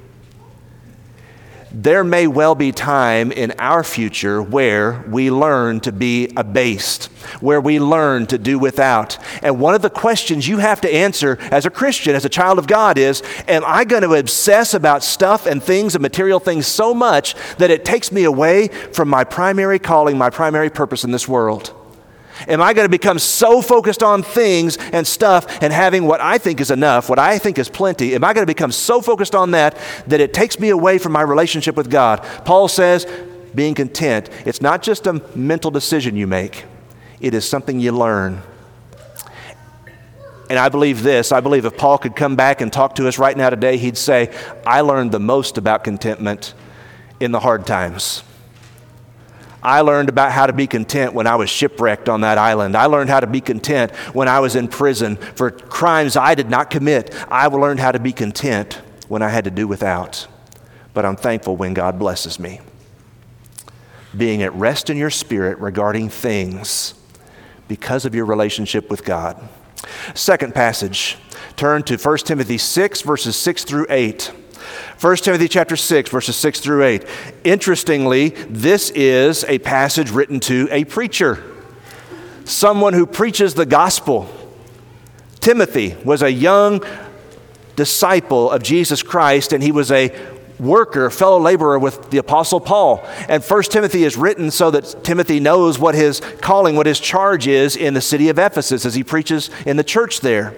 there 1.76 2.06
may 2.06 2.26
well 2.26 2.56
be 2.56 2.72
time 2.72 3.34
in 3.34 3.52
our 3.60 3.84
future 3.84 4.42
where 4.42 5.04
we 5.10 5.30
learn 5.30 5.82
to 5.82 5.92
be 5.92 6.32
abased, 6.38 7.06
where 7.42 7.60
we 7.60 7.80
learn 7.80 8.26
to 8.28 8.38
do 8.38 8.58
without. 8.58 9.18
And 9.44 9.60
one 9.60 9.76
of 9.76 9.82
the 9.82 9.90
questions 9.90 10.48
you 10.48 10.60
have 10.60 10.80
to 10.82 10.94
answer 10.94 11.38
as 11.52 11.66
a 11.66 11.70
Christian, 11.70 12.16
as 12.16 12.24
a 12.24 12.30
child 12.30 12.60
of 12.60 12.68
God, 12.68 12.98
is 12.98 13.22
Am 13.50 13.64
I 13.66 13.84
going 13.84 14.04
to 14.04 14.14
obsess 14.14 14.74
about 14.74 15.04
stuff 15.04 15.46
and 15.46 15.62
things 15.62 15.96
and 15.96 16.02
material 16.02 16.40
things 16.40 16.66
so 16.66 16.94
much 16.94 17.36
that 17.58 17.72
it 17.72 17.84
takes 17.84 18.10
me 18.10 18.24
away 18.24 18.70
from 18.70 19.10
my 19.10 19.26
primary 19.26 19.78
calling, 19.78 20.18
my 20.18 20.30
primary 20.30 20.70
purpose 20.70 21.04
in 21.04 21.12
this 21.12 21.28
world? 21.28 21.74
Am 22.48 22.62
I 22.62 22.74
going 22.74 22.86
to 22.86 22.90
become 22.90 23.20
so 23.20 23.62
focused 23.62 24.04
on 24.04 24.24
things 24.24 24.78
and 24.78 25.06
stuff 25.06 25.62
and 25.62 25.72
having 25.72 26.06
what 26.06 26.22
I 26.22 26.38
think 26.38 26.60
is 26.60 26.72
enough, 26.72 27.10
what 27.10 27.20
I 27.20 27.38
think 27.38 27.58
is 27.58 27.70
plenty? 27.70 28.16
Am 28.16 28.24
I 28.24 28.34
going 28.34 28.44
to 28.44 28.52
become 28.52 28.72
so 28.72 29.02
focused 29.02 29.36
on 29.36 29.52
that 29.52 29.78
that 30.08 30.20
it 30.20 30.34
takes 30.34 30.60
me 30.60 30.70
away 30.70 30.98
from 30.98 31.12
my 31.12 31.22
relationship 31.22 31.76
with 31.76 31.90
God? 31.90 32.22
Paul 32.46 32.68
says, 32.68 33.08
being 33.54 33.74
content, 33.74 34.30
it's 34.46 34.62
not 34.62 34.82
just 34.82 35.08
a 35.08 35.22
mental 35.36 35.72
decision 35.72 36.16
you 36.16 36.28
make, 36.28 36.66
it 37.22 37.34
is 37.34 37.48
something 37.48 37.80
you 37.80 37.92
learn. 37.92 38.42
And 40.50 40.60
I 40.60 40.70
believe 40.70 41.02
this 41.02 41.32
I 41.32 41.40
believe 41.40 41.66
if 41.66 41.76
Paul 41.76 41.98
could 41.98 42.16
come 42.16 42.36
back 42.36 42.62
and 42.62 42.72
talk 42.72 42.96
to 42.96 43.08
us 43.08 43.18
right 43.18 43.36
now 43.36 43.50
today, 43.50 43.78
he'd 43.78 43.98
say, 43.98 44.36
I 44.66 44.82
learned 44.82 45.12
the 45.12 45.20
most 45.20 45.58
about 45.58 45.84
contentment 45.84 46.54
in 47.20 47.32
the 47.32 47.40
hard 47.40 47.66
times. 47.66 48.24
I 49.66 49.82
learned 49.82 50.10
about 50.10 50.32
how 50.32 50.46
to 50.46 50.54
be 50.54 50.68
content 50.68 51.16
when 51.16 51.26
I 51.26 51.36
was 51.36 51.50
shipwrecked 51.50 52.08
on 52.08 52.22
that 52.22 52.38
island. 52.38 52.78
I 52.78 52.86
learned 52.86 53.10
how 53.10 53.20
to 53.20 53.26
be 53.26 53.42
content 53.42 53.96
when 54.14 54.28
I 54.28 54.40
was 54.40 54.56
in 54.56 54.68
prison 54.68 55.16
for 55.16 55.50
crimes 55.50 56.16
I 56.16 56.36
did 56.36 56.52
not 56.52 56.70
commit. 56.70 57.12
I 57.32 57.48
learned 57.48 57.80
how 57.80 57.92
to 57.92 58.00
be 58.00 58.14
content 58.14 58.80
when 59.08 59.24
I 59.24 59.30
had 59.30 59.46
to 59.46 59.52
do 59.52 59.68
without. 59.68 60.28
But 60.94 61.04
I'm 61.04 61.16
thankful 61.16 61.56
when 61.56 61.74
God 61.74 61.98
blesses 61.98 62.40
me. 62.40 62.62
Being 64.16 64.44
at 64.44 64.54
rest 64.54 64.92
in 64.92 64.98
your 64.98 65.10
spirit 65.10 65.58
regarding 65.58 66.10
things 66.10 66.94
because 67.68 68.06
of 68.06 68.14
your 68.14 68.26
relationship 68.26 68.92
with 68.92 69.04
God. 69.04 69.50
Second 70.14 70.54
passage, 70.54 71.18
turn 71.56 71.82
to 71.84 71.98
1 71.98 72.18
Timothy 72.20 72.60
6, 72.60 73.02
verses 73.02 73.36
6 73.36 73.64
through 73.64 73.88
8. 73.90 74.32
1 75.00 75.18
Timothy 75.18 75.48
chapter 75.48 75.76
6 75.76 76.10
verses 76.10 76.36
6 76.36 76.60
through 76.60 76.84
8. 76.84 77.06
Interestingly, 77.44 78.30
this 78.30 78.92
is 78.92 79.44
a 79.46 79.60
passage 79.60 80.12
written 80.12 80.40
to 80.42 80.68
a 80.72 80.86
preacher. 80.86 81.44
Someone 82.46 82.94
who 82.94 83.06
preaches 83.06 83.54
the 83.54 83.66
gospel. 83.66 84.30
Timothy 85.40 85.96
was 86.04 86.22
a 86.22 86.32
young 86.32 86.84
disciple 87.76 88.50
of 88.50 88.64
Jesus 88.64 89.04
Christ 89.04 89.54
and 89.54 89.62
he 89.62 89.72
was 89.72 89.92
a 89.92 90.16
worker, 90.60 91.10
fellow 91.10 91.40
laborer 91.40 91.78
with 91.78 92.10
the 92.12 92.18
apostle 92.18 92.60
Paul. 92.60 93.06
And 93.28 93.44
1 93.44 93.64
Timothy 93.64 94.04
is 94.04 94.18
written 94.18 94.52
so 94.52 94.72
that 94.72 95.04
Timothy 95.04 95.40
knows 95.40 95.78
what 95.80 95.96
his 95.96 96.22
calling, 96.42 96.76
what 96.76 96.86
his 96.86 97.00
charge 97.00 97.48
is 97.48 97.76
in 97.76 97.94
the 97.94 98.02
city 98.02 98.30
of 98.30 98.40
Ephesus 98.40 98.86
as 98.86 98.96
he 98.96 99.04
preaches 99.04 99.50
in 99.66 99.78
the 99.78 99.84
church 99.84 100.22
there. 100.22 100.56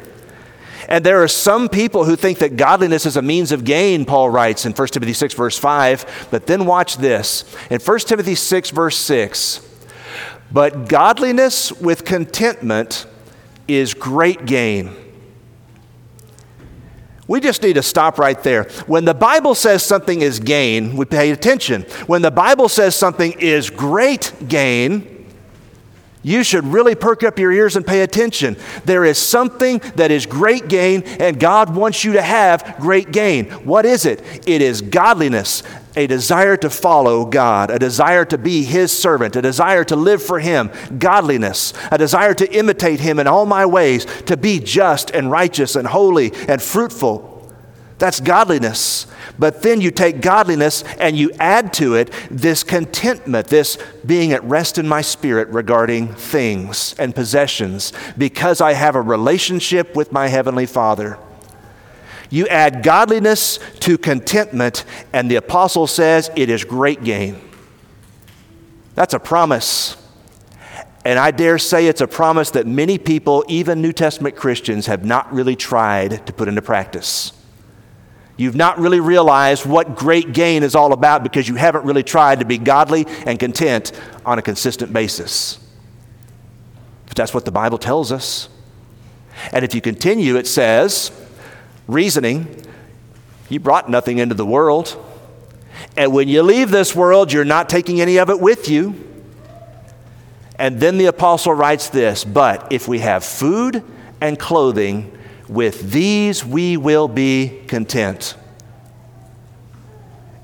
And 0.88 1.04
there 1.04 1.22
are 1.24 1.28
some 1.28 1.70
people 1.70 2.06
who 2.06 2.16
think 2.16 2.40
that 2.40 2.56
godliness 2.56 3.06
is 3.06 3.18
a 3.18 3.22
means 3.22 3.52
of 3.52 3.64
gain, 3.64 4.06
Paul 4.06 4.30
writes 4.30 4.66
in 4.66 4.74
1 4.74 4.88
Timothy 4.90 5.14
6, 5.14 5.34
verse 5.34 5.58
5. 5.58 6.28
But 6.32 6.48
then 6.48 6.66
watch 6.66 6.98
this. 6.98 7.44
In 7.70 7.80
1 7.80 8.00
Timothy 8.00 8.36
6, 8.36 8.70
verse 8.72 8.98
6, 8.98 9.64
but 10.52 10.88
godliness 10.88 11.72
with 11.74 12.06
contentment 12.06 13.06
is 13.68 13.94
great 13.94 14.46
gain. 14.46 14.96
We 17.28 17.42
just 17.42 17.62
need 17.62 17.74
to 17.74 17.84
stop 17.84 18.18
right 18.18 18.42
there. 18.42 18.64
When 18.86 19.04
the 19.04 19.14
Bible 19.14 19.54
says 19.54 19.84
something 19.84 20.22
is 20.22 20.40
gain, 20.40 20.96
we 20.96 21.04
pay 21.04 21.32
attention. 21.32 21.82
When 22.08 22.22
the 22.22 22.32
Bible 22.32 22.70
says 22.70 22.96
something 22.96 23.34
is 23.34 23.70
great 23.70 24.34
gain, 24.48 25.17
you 26.28 26.44
should 26.44 26.66
really 26.66 26.94
perk 26.94 27.24
up 27.24 27.40
your 27.40 27.54
ears 27.54 27.78
and 27.78 27.88
pay 27.88 28.02
attention. 28.02 28.58
There 28.84 29.06
is 29.06 29.18
something 29.18 29.80
that 29.96 30.12
is 30.12 30.26
great 30.26 30.68
gain, 30.68 31.04
and 31.22 31.40
God 31.40 31.74
wants 31.74 32.04
you 32.04 32.14
to 32.14 32.22
have 32.22 32.76
great 32.82 33.14
gain. 33.14 33.46
What 33.64 33.86
is 33.86 34.06
it? 34.06 34.22
It 34.46 34.62
is 34.62 34.82
godliness, 34.82 35.64
a 35.96 36.06
desire 36.06 36.58
to 36.58 36.70
follow 36.70 37.24
God, 37.24 37.72
a 37.72 37.80
desire 37.80 38.26
to 38.26 38.38
be 38.38 38.64
His 38.64 38.92
servant, 38.92 39.38
a 39.38 39.42
desire 39.42 39.86
to 39.86 39.96
live 39.96 40.22
for 40.22 40.40
Him, 40.40 40.70
godliness, 41.00 41.72
a 41.94 41.98
desire 41.98 42.34
to 42.34 42.54
imitate 42.54 43.00
Him 43.00 43.20
in 43.20 43.28
all 43.28 43.46
my 43.46 43.66
ways, 43.66 44.04
to 44.24 44.36
be 44.36 44.60
just 44.60 45.12
and 45.12 45.32
righteous 45.32 45.78
and 45.78 45.88
holy 45.88 46.34
and 46.50 46.62
fruitful. 46.62 47.50
That's 48.00 48.20
godliness. 48.20 49.08
But 49.40 49.62
then 49.62 49.82
you 49.82 49.92
take 49.92 50.22
godliness 50.22 50.84
and 51.00 51.18
you 51.18 51.32
add 51.40 51.74
to 51.74 51.96
it 51.96 52.12
this 52.32 52.64
contentment, 52.64 53.48
this 53.48 53.78
being 54.06 54.32
at 54.32 54.44
rest 54.44 54.78
in 54.78 54.88
my 54.88 55.02
spirit 55.02 55.48
regarding 55.50 56.14
things 56.14 56.96
and 56.98 57.14
possessions 57.14 57.94
because 58.18 58.62
I 58.62 58.74
have 58.74 58.96
a 58.96 59.02
relationship 59.02 59.96
with 59.96 60.12
my 60.12 60.28
Heavenly 60.28 60.66
Father. 60.66 61.20
You 62.30 62.48
add 62.48 62.84
godliness 62.84 63.60
to 63.82 63.98
contentment, 63.98 64.84
and 65.14 65.32
the 65.32 65.38
apostle 65.38 65.88
says 65.88 66.30
it 66.36 66.50
is 66.50 66.66
great 66.66 67.04
gain. 67.04 67.40
That's 68.96 69.14
a 69.14 69.20
promise. 69.20 69.96
And 71.06 71.18
I 71.18 71.32
dare 71.32 71.58
say 71.58 71.88
it's 71.88 72.02
a 72.02 72.08
promise 72.08 72.52
that 72.52 72.68
many 72.68 72.98
people, 72.98 73.46
even 73.48 73.82
New 73.82 73.94
Testament 73.94 74.36
Christians, 74.36 74.88
have 74.88 75.06
not 75.06 75.32
really 75.32 75.56
tried 75.56 76.26
to 76.28 76.34
put 76.34 76.50
into 76.50 76.62
practice. 76.62 77.32
You've 78.38 78.56
not 78.56 78.78
really 78.78 79.00
realized 79.00 79.66
what 79.66 79.96
great 79.96 80.32
gain 80.32 80.62
is 80.62 80.76
all 80.76 80.94
about 80.94 81.24
because 81.24 81.50
you 81.50 81.56
haven't 81.56 81.86
really 81.86 82.04
tried 82.04 82.40
to 82.40 82.46
be 82.46 82.60
godly 82.60 83.08
and 83.26 83.40
content 83.40 83.92
on 84.26 84.38
a 84.38 84.44
consistent 84.44 84.94
basis. 84.94 85.60
But 87.08 87.18
that's 87.18 87.34
what 87.34 87.46
the 87.46 87.52
Bible 87.52 87.80
tells 87.80 88.12
us. 88.12 88.48
And 89.52 89.66
if 89.66 89.74
you 89.74 89.82
continue, 89.82 90.36
it 90.36 90.46
says, 90.46 91.12
reasoning, 91.88 92.64
you 93.50 93.60
brought 93.60 93.90
nothing 93.90 94.20
into 94.20 94.36
the 94.36 94.46
world. 94.46 95.04
And 95.96 96.14
when 96.14 96.28
you 96.28 96.44
leave 96.44 96.70
this 96.70 96.96
world, 96.96 97.34
you're 97.34 97.46
not 97.46 97.70
taking 97.70 98.02
any 98.02 98.18
of 98.18 98.30
it 98.30 98.40
with 98.40 98.70
you. 98.70 99.04
And 100.60 100.80
then 100.80 100.98
the 100.98 101.06
apostle 101.06 101.54
writes 101.54 101.90
this 101.90 102.24
But 102.24 102.72
if 102.72 102.88
we 102.88 103.00
have 103.00 103.24
food 103.24 103.84
and 104.22 104.38
clothing, 104.38 105.17
with 105.48 105.92
these 105.92 106.44
we 106.44 106.78
will 106.78 107.08
be 107.08 107.62
content. 107.68 108.36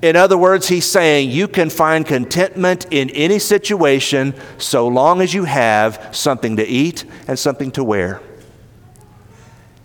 In 0.02 0.18
other 0.18 0.38
words, 0.38 0.68
he's 0.68 0.86
saying 0.86 1.32
you 1.32 1.48
can 1.48 1.70
find 1.70 2.06
contentment 2.06 2.88
in 2.92 3.10
any 3.12 3.40
situation 3.40 4.36
so 4.58 4.86
long 4.86 5.22
as 5.22 5.34
you 5.34 5.46
have 5.46 6.10
something 6.12 6.58
to 6.58 6.68
eat 6.68 7.06
and 7.26 7.40
something 7.40 7.72
to 7.72 7.86
wear. 7.86 8.22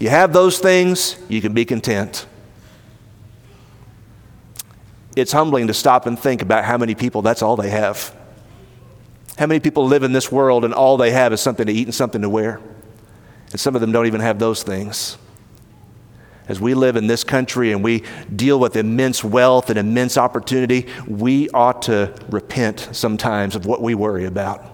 You 0.01 0.09
have 0.09 0.33
those 0.33 0.59
things, 0.59 1.17
you 1.29 1.41
can 1.41 1.55
be 1.55 1.65
content. 1.65 2.27
It's 5.15 5.31
humbling 5.31 5.69
to 5.69 5.75
stop 5.75 6.07
and 6.07 6.19
think 6.19 6.43
about 6.43 6.65
how 6.65 6.79
many 6.79 6.97
people 6.97 7.23
that's 7.23 7.43
all 7.43 7.57
they 7.57 7.71
have. 7.71 8.15
How 9.39 9.47
many 9.47 9.61
people 9.61 9.87
live 9.87 10.03
in 10.03 10.13
this 10.13 10.33
world 10.33 10.65
and 10.65 10.75
all 10.75 10.97
they 10.97 11.13
have 11.13 11.33
is 11.33 11.41
something 11.41 11.67
to 11.67 11.73
eat 11.73 11.87
and 11.87 11.95
something 11.95 12.23
to 12.23 12.29
wear? 12.29 12.61
And 13.51 13.61
some 13.61 13.75
of 13.75 13.81
them 13.81 13.93
don't 13.93 14.07
even 14.07 14.21
have 14.21 14.39
those 14.39 14.63
things. 14.63 15.17
As 16.49 16.61
we 16.61 16.75
live 16.75 16.97
in 16.97 17.07
this 17.07 17.25
country 17.25 17.73
and 17.73 17.85
we 17.85 18.05
deal 18.35 18.59
with 18.59 18.77
immense 18.77 19.23
wealth 19.23 19.69
and 19.69 19.79
immense 19.79 20.17
opportunity, 20.17 20.87
we 21.07 21.51
ought 21.51 21.83
to 21.83 22.15
repent 22.31 22.89
sometimes 22.93 23.55
of 23.55 23.67
what 23.67 23.83
we 23.83 23.95
worry 23.95 24.25
about 24.25 24.65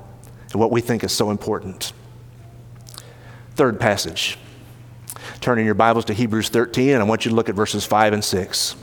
and 0.53 0.61
what 0.61 0.71
we 0.71 0.81
think 0.81 1.03
is 1.03 1.13
so 1.13 1.31
important. 1.31 1.93
Third 3.57 3.81
passage. 3.81 4.39
Turn 5.41 5.59
in 5.59 5.65
your 5.65 5.75
Bibles 5.75 6.05
to 6.07 6.15
Hebrews 6.15 6.49
13, 6.49 6.91
and 6.91 7.03
I 7.03 7.05
want 7.05 7.25
you 7.25 7.31
to 7.31 7.35
look 7.35 7.49
at 7.49 7.55
verses 7.55 7.85
5 7.85 8.13
and 8.13 8.25
6. 8.25 8.77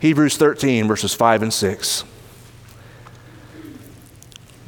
Hebrews 0.00 0.36
13, 0.36 0.88
verses 0.88 1.14
5 1.14 1.42
and 1.42 1.52
6. 1.52 2.04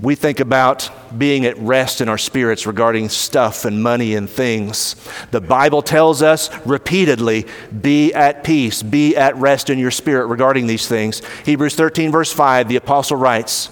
We 0.04 0.14
think 0.14 0.38
about 0.38 0.90
being 1.16 1.46
at 1.46 1.56
rest 1.56 2.02
in 2.02 2.10
our 2.10 2.18
spirits 2.18 2.66
regarding 2.66 3.08
stuff 3.08 3.64
and 3.64 3.82
money 3.82 4.14
and 4.14 4.28
things. 4.28 4.96
The 5.30 5.40
Bible 5.40 5.80
tells 5.80 6.20
us 6.20 6.50
repeatedly 6.66 7.46
be 7.80 8.12
at 8.12 8.44
peace, 8.44 8.82
be 8.82 9.16
at 9.16 9.34
rest 9.36 9.70
in 9.70 9.78
your 9.78 9.90
spirit 9.90 10.26
regarding 10.26 10.66
these 10.66 10.86
things. 10.86 11.22
Hebrews 11.46 11.74
13, 11.74 12.12
verse 12.12 12.30
5, 12.30 12.68
the 12.68 12.76
apostle 12.76 13.16
writes, 13.16 13.70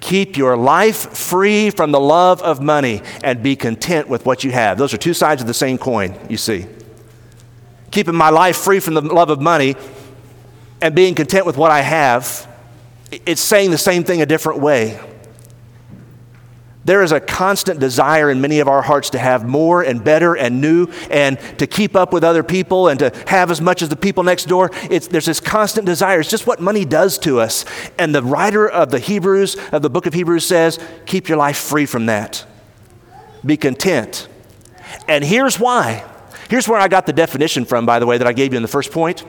Keep 0.00 0.36
your 0.36 0.56
life 0.56 1.16
free 1.16 1.70
from 1.70 1.92
the 1.92 2.00
love 2.00 2.42
of 2.42 2.60
money 2.60 3.00
and 3.22 3.40
be 3.40 3.54
content 3.54 4.08
with 4.08 4.26
what 4.26 4.42
you 4.42 4.50
have. 4.50 4.78
Those 4.78 4.92
are 4.92 4.98
two 4.98 5.14
sides 5.14 5.42
of 5.42 5.46
the 5.46 5.54
same 5.54 5.78
coin, 5.78 6.18
you 6.28 6.36
see. 6.36 6.66
Keeping 7.92 8.16
my 8.16 8.30
life 8.30 8.56
free 8.56 8.80
from 8.80 8.94
the 8.94 9.02
love 9.02 9.30
of 9.30 9.40
money 9.40 9.76
and 10.80 10.92
being 10.96 11.14
content 11.14 11.46
with 11.46 11.56
what 11.56 11.70
I 11.70 11.82
have, 11.82 12.48
it's 13.12 13.40
saying 13.40 13.70
the 13.70 13.78
same 13.78 14.02
thing 14.02 14.22
a 14.22 14.26
different 14.26 14.58
way. 14.58 14.98
There 16.84 17.02
is 17.02 17.12
a 17.12 17.20
constant 17.20 17.78
desire 17.78 18.28
in 18.28 18.40
many 18.40 18.58
of 18.58 18.66
our 18.66 18.82
hearts 18.82 19.10
to 19.10 19.18
have 19.18 19.46
more 19.46 19.82
and 19.82 20.02
better 20.02 20.34
and 20.34 20.60
new 20.60 20.88
and 21.10 21.38
to 21.58 21.66
keep 21.66 21.94
up 21.94 22.12
with 22.12 22.24
other 22.24 22.42
people 22.42 22.88
and 22.88 22.98
to 22.98 23.12
have 23.28 23.52
as 23.52 23.60
much 23.60 23.82
as 23.82 23.88
the 23.88 23.96
people 23.96 24.24
next 24.24 24.46
door. 24.46 24.70
It's, 24.90 25.06
there's 25.06 25.26
this 25.26 25.38
constant 25.38 25.86
desire. 25.86 26.20
It's 26.20 26.30
just 26.30 26.46
what 26.46 26.60
money 26.60 26.84
does 26.84 27.18
to 27.20 27.38
us. 27.38 27.64
And 27.98 28.12
the 28.12 28.22
writer 28.22 28.68
of 28.68 28.90
the 28.90 28.98
Hebrews, 28.98 29.56
of 29.70 29.82
the 29.82 29.90
book 29.90 30.06
of 30.06 30.14
Hebrews, 30.14 30.44
says, 30.44 30.80
keep 31.06 31.28
your 31.28 31.38
life 31.38 31.56
free 31.56 31.86
from 31.86 32.06
that. 32.06 32.44
Be 33.46 33.56
content. 33.56 34.28
And 35.06 35.22
here's 35.22 35.60
why. 35.60 36.04
Here's 36.50 36.68
where 36.68 36.80
I 36.80 36.88
got 36.88 37.06
the 37.06 37.12
definition 37.12 37.64
from, 37.64 37.86
by 37.86 38.00
the 38.00 38.06
way, 38.06 38.18
that 38.18 38.26
I 38.26 38.32
gave 38.32 38.52
you 38.52 38.56
in 38.56 38.62
the 38.62 38.68
first 38.68 38.90
point. 38.90 39.24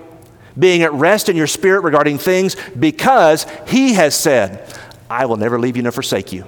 Being 0.57 0.81
at 0.81 0.91
rest 0.93 1.29
in 1.29 1.35
your 1.35 1.47
spirit 1.47 1.81
regarding 1.81 2.17
things 2.17 2.55
because 2.77 3.45
he 3.67 3.93
has 3.93 4.15
said, 4.15 4.75
I 5.09 5.27
will 5.27 5.37
never 5.37 5.59
leave 5.59 5.77
you 5.77 5.83
nor 5.83 5.91
forsake 5.91 6.33
you. 6.33 6.45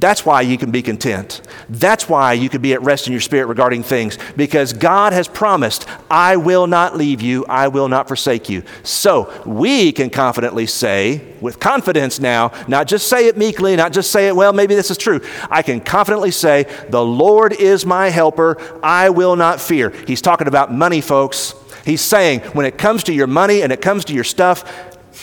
That's 0.00 0.24
why 0.24 0.42
you 0.42 0.56
can 0.56 0.70
be 0.70 0.80
content. 0.80 1.40
That's 1.68 2.08
why 2.08 2.34
you 2.34 2.48
can 2.48 2.62
be 2.62 2.72
at 2.72 2.82
rest 2.82 3.08
in 3.08 3.12
your 3.12 3.20
spirit 3.20 3.46
regarding 3.46 3.82
things, 3.82 4.16
because 4.36 4.72
God 4.72 5.12
has 5.12 5.26
promised, 5.26 5.88
I 6.08 6.36
will 6.36 6.68
not 6.68 6.96
leave 6.96 7.20
you, 7.20 7.44
I 7.46 7.66
will 7.66 7.88
not 7.88 8.06
forsake 8.06 8.48
you. 8.48 8.62
So 8.84 9.32
we 9.44 9.90
can 9.90 10.08
confidently 10.08 10.66
say, 10.66 11.34
with 11.40 11.58
confidence 11.58 12.20
now, 12.20 12.52
not 12.68 12.86
just 12.86 13.08
say 13.08 13.26
it 13.26 13.36
meekly, 13.36 13.74
not 13.74 13.92
just 13.92 14.12
say 14.12 14.28
it, 14.28 14.36
well, 14.36 14.52
maybe 14.52 14.76
this 14.76 14.90
is 14.92 14.98
true. 14.98 15.20
I 15.50 15.62
can 15.62 15.80
confidently 15.80 16.30
say, 16.30 16.66
The 16.90 17.04
Lord 17.04 17.52
is 17.52 17.84
my 17.84 18.08
helper, 18.08 18.56
I 18.84 19.10
will 19.10 19.34
not 19.34 19.60
fear. 19.60 19.90
He's 19.90 20.22
talking 20.22 20.46
about 20.46 20.72
money, 20.72 21.00
folks. 21.00 21.54
He's 21.84 22.02
saying, 22.02 22.40
when 22.52 22.66
it 22.66 22.78
comes 22.78 23.02
to 23.04 23.12
your 23.12 23.26
money 23.26 23.62
and 23.62 23.72
it 23.72 23.80
comes 23.80 24.04
to 24.06 24.14
your 24.14 24.24
stuff, 24.24 24.64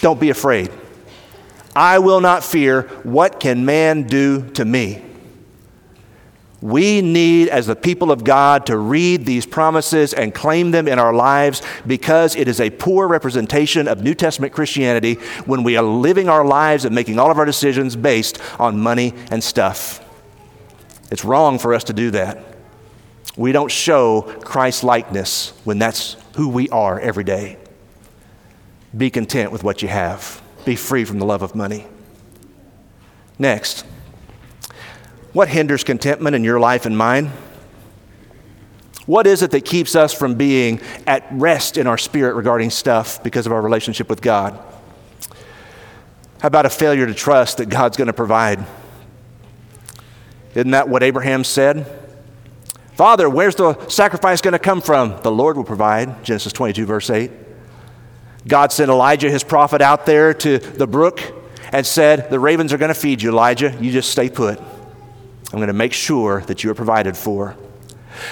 don't 0.01 0.20
be 0.20 0.32
afraid. 0.32 0.70
I 1.75 2.00
will 2.00 2.22
not 2.22 2.44
fear. 2.44 2.84
What 3.03 3.39
can 3.39 3.65
man 3.65 4.03
do 4.03 4.50
to 4.51 4.63
me? 4.63 5.01
We 6.62 7.01
need, 7.01 7.50
as 7.50 7.67
the 7.67 7.75
people 7.75 8.12
of 8.12 8.24
God, 8.24 8.65
to 8.67 8.77
read 8.77 9.25
these 9.25 9.46
promises 9.46 10.13
and 10.13 10.34
claim 10.34 10.72
them 10.72 10.88
in 10.88 10.98
our 10.98 11.13
lives 11.13 11.62
because 11.86 12.36
it 12.36 12.48
is 12.48 12.60
a 12.60 12.70
poor 12.70 13.08
representation 13.08 13.88
of 13.88 14.01
New 14.01 14.15
Testament 14.15 14.53
Christianity 14.53 15.15
when 15.46 15.63
we 15.63 15.75
are 15.75 15.84
living 15.84 16.29
our 16.29 16.46
lives 16.46 16.86
and 16.86 16.96
making 16.96 17.20
all 17.20 17.29
of 17.29 17.38
our 17.38 17.46
decisions 17.46 17.96
based 17.96 18.39
on 18.60 18.79
money 18.79 19.13
and 19.29 19.44
stuff. 19.44 20.01
It's 21.12 21.25
wrong 21.25 21.60
for 21.60 21.74
us 21.74 21.84
to 21.86 21.94
do 21.94 22.10
that. 22.12 22.44
We 23.38 23.51
don't 23.51 23.70
show 23.70 24.22
Christ 24.44 24.84
likeness 24.84 25.50
when 25.65 25.77
that's 25.77 26.15
who 26.36 26.48
we 26.48 26.70
are 26.70 27.00
every 27.00 27.25
day. 27.25 27.58
Be 28.96 29.10
content 29.10 29.51
with 29.51 29.63
what 29.63 29.82
you 29.82 29.89
have 29.89 30.41
be 30.65 30.75
free 30.75 31.05
from 31.05 31.19
the 31.19 31.25
love 31.25 31.41
of 31.41 31.55
money. 31.55 31.88
Next, 33.38 33.86
what 35.34 35.50
hinders 35.50 35.84
contentment 35.84 36.36
in 36.36 36.43
your 36.43 36.60
life 36.60 36.86
and 36.86 36.98
mine? 36.98 37.31
What 39.05 39.27
is 39.27 39.43
it 39.43 39.51
that 39.51 39.65
keeps 39.65 39.95
us 39.95 40.13
from 40.13 40.36
being 40.36 40.81
at 41.05 41.25
rest 41.31 41.77
in 41.77 41.86
our 41.86 41.98
spirit 41.98 42.36
regarding 42.36 42.72
stuff 42.72 43.22
because 43.22 43.45
of 43.45 43.51
our 43.51 43.62
relationship 43.62 44.10
with 44.10 44.22
God? 44.22 44.57
How 46.39 46.47
about 46.47 46.65
a 46.65 46.69
failure 46.69 47.06
to 47.06 47.13
trust 47.13 47.58
that 47.58 47.69
God's 47.69 47.97
going 47.97 48.08
to 48.08 48.13
provide? 48.13 48.65
Isn't 50.56 50.71
that 50.71 50.89
what 50.89 51.04
Abraham 51.04 51.43
said? 51.43 51.86
Father, 52.93 53.30
where's 53.30 53.56
the 53.56 53.88
sacrifice 53.89 54.41
going 54.41 54.54
to 54.54 54.60
come 54.60 54.80
from? 54.80 55.19
The 55.21 55.32
Lord 55.32 55.58
will 55.58 55.65
provide, 55.65 56.23
Genesis 56.23 56.54
22, 56.54 56.86
verse 56.86 57.10
8. 57.10 57.30
God 58.47 58.71
sent 58.71 58.91
Elijah, 58.91 59.29
his 59.29 59.43
prophet, 59.43 59.81
out 59.81 60.05
there 60.05 60.34
to 60.34 60.60
the 60.60 60.88
brook 60.88 61.21
and 61.71 61.86
said, 61.86 62.29
The 62.29 62.39
ravens 62.39 62.73
are 62.73 62.77
going 62.77 62.93
to 62.93 62.99
feed 62.99 63.21
you, 63.21 63.31
Elijah. 63.31 63.75
You 63.81 63.91
just 63.91 64.12
stay 64.12 64.29
put. 64.29 64.60
I'm 64.60 65.60
going 65.60 65.67
to 65.67 65.73
make 65.73 65.93
sure 65.93 66.41
that 66.41 66.63
you 66.63 66.71
are 66.71 66.75
provided 66.75 67.17
for. 67.17 67.55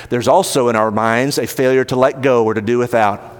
There's 0.09 0.27
also 0.27 0.69
in 0.69 0.75
our 0.75 0.91
minds 0.91 1.37
a 1.37 1.47
failure 1.47 1.83
to 1.85 1.95
let 1.95 2.21
go 2.21 2.45
or 2.45 2.53
to 2.53 2.61
do 2.61 2.77
without. 2.77 3.31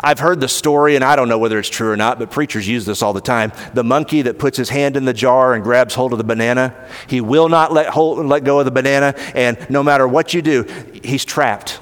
I've 0.00 0.18
heard 0.18 0.40
the 0.40 0.48
story, 0.48 0.94
and 0.94 1.04
I 1.04 1.16
don't 1.16 1.28
know 1.28 1.38
whether 1.38 1.58
it's 1.58 1.68
true 1.68 1.90
or 1.90 1.96
not, 1.96 2.18
but 2.18 2.30
preachers 2.30 2.68
use 2.68 2.84
this 2.84 3.02
all 3.02 3.12
the 3.12 3.20
time. 3.20 3.52
The 3.74 3.82
monkey 3.82 4.22
that 4.22 4.38
puts 4.38 4.56
his 4.56 4.68
hand 4.68 4.96
in 4.96 5.04
the 5.04 5.12
jar 5.12 5.54
and 5.54 5.64
grabs 5.64 5.94
hold 5.94 6.12
of 6.12 6.18
the 6.18 6.24
banana, 6.24 6.74
he 7.08 7.20
will 7.20 7.48
not 7.48 7.72
let, 7.72 7.88
hold, 7.88 8.24
let 8.26 8.44
go 8.44 8.58
of 8.58 8.64
the 8.64 8.70
banana, 8.70 9.14
and 9.34 9.58
no 9.70 9.82
matter 9.82 10.06
what 10.06 10.34
you 10.34 10.42
do, 10.42 10.64
he's 11.02 11.24
trapped. 11.24 11.80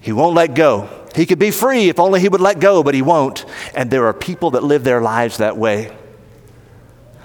He 0.00 0.12
won't 0.12 0.34
let 0.34 0.54
go. 0.54 0.97
He 1.18 1.26
could 1.26 1.40
be 1.40 1.50
free 1.50 1.88
if 1.88 1.98
only 1.98 2.20
he 2.20 2.28
would 2.28 2.40
let 2.40 2.60
go, 2.60 2.84
but 2.84 2.94
he 2.94 3.02
won't. 3.02 3.44
And 3.74 3.90
there 3.90 4.06
are 4.06 4.12
people 4.12 4.52
that 4.52 4.62
live 4.62 4.84
their 4.84 5.00
lives 5.00 5.38
that 5.38 5.56
way. 5.56 5.92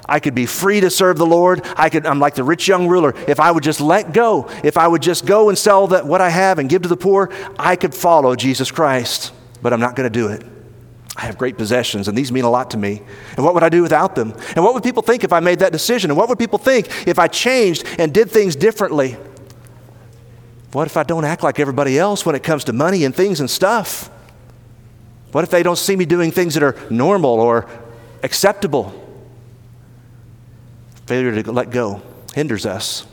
I 0.04 0.20
could 0.20 0.34
be 0.34 0.48
free 0.48 0.82
to 0.82 0.90
serve 0.90 1.20
the 1.20 1.28
Lord. 1.28 1.62
I 1.78 1.90
could, 1.90 2.08
I'm 2.08 2.18
like 2.18 2.34
the 2.34 2.44
rich 2.44 2.68
young 2.68 2.88
ruler. 2.88 3.14
If 3.28 3.40
I 3.40 3.52
would 3.52 3.64
just 3.64 3.80
let 3.80 4.12
go, 4.12 4.50
if 4.64 4.80
I 4.80 4.88
would 4.88 5.04
just 5.04 5.28
go 5.28 5.50
and 5.50 5.56
sell 5.56 5.86
that, 5.90 6.08
what 6.08 6.22
I 6.22 6.30
have 6.30 6.58
and 6.58 6.68
give 6.68 6.82
to 6.82 6.88
the 6.88 6.98
poor, 6.98 7.32
I 7.60 7.76
could 7.76 7.94
follow 7.94 8.36
Jesus 8.36 8.72
Christ. 8.72 9.32
But 9.62 9.74
I'm 9.74 9.80
not 9.80 9.96
going 9.96 10.12
to 10.12 10.20
do 10.20 10.28
it. 10.30 10.44
I 11.16 11.28
have 11.28 11.38
great 11.38 11.60
possessions, 11.60 12.08
and 12.08 12.18
these 12.18 12.32
mean 12.32 12.46
a 12.46 12.50
lot 12.50 12.72
to 12.72 12.78
me. 12.78 13.00
And 13.38 13.46
what 13.46 13.54
would 13.54 13.62
I 13.62 13.70
do 13.70 13.84
without 13.84 14.16
them? 14.16 14.34
And 14.56 14.66
what 14.66 14.74
would 14.74 14.82
people 14.82 15.04
think 15.04 15.24
if 15.24 15.32
I 15.32 15.40
made 15.40 15.60
that 15.60 15.72
decision? 15.72 16.10
And 16.10 16.18
what 16.18 16.30
would 16.30 16.40
people 16.40 16.58
think 16.58 17.08
if 17.08 17.20
I 17.20 17.28
changed 17.28 17.86
and 18.00 18.12
did 18.12 18.32
things 18.32 18.56
differently? 18.56 19.18
What 20.74 20.88
if 20.88 20.98
I 20.98 21.04
don't 21.04 21.24
act 21.24 21.44
like 21.44 21.60
everybody 21.60 21.98
else 21.98 22.26
when 22.26 22.36
it 22.36 22.44
comes 22.44 22.64
to 22.66 22.74
money 22.74 23.06
and 23.06 23.16
things 23.16 23.40
and 23.40 23.50
stuff? 23.50 24.10
What 25.32 25.44
if 25.44 25.52
they 25.52 25.64
don't 25.64 25.78
see 25.78 25.96
me 25.96 26.06
doing 26.06 26.32
things 26.32 26.56
that 26.56 26.64
are 26.64 26.76
normal 26.90 27.40
or 27.40 27.68
acceptable? 28.24 29.00
Failure 31.06 31.44
to 31.44 31.52
let 31.52 31.70
go 31.70 32.02
hinders 32.34 32.66
us. 32.66 33.06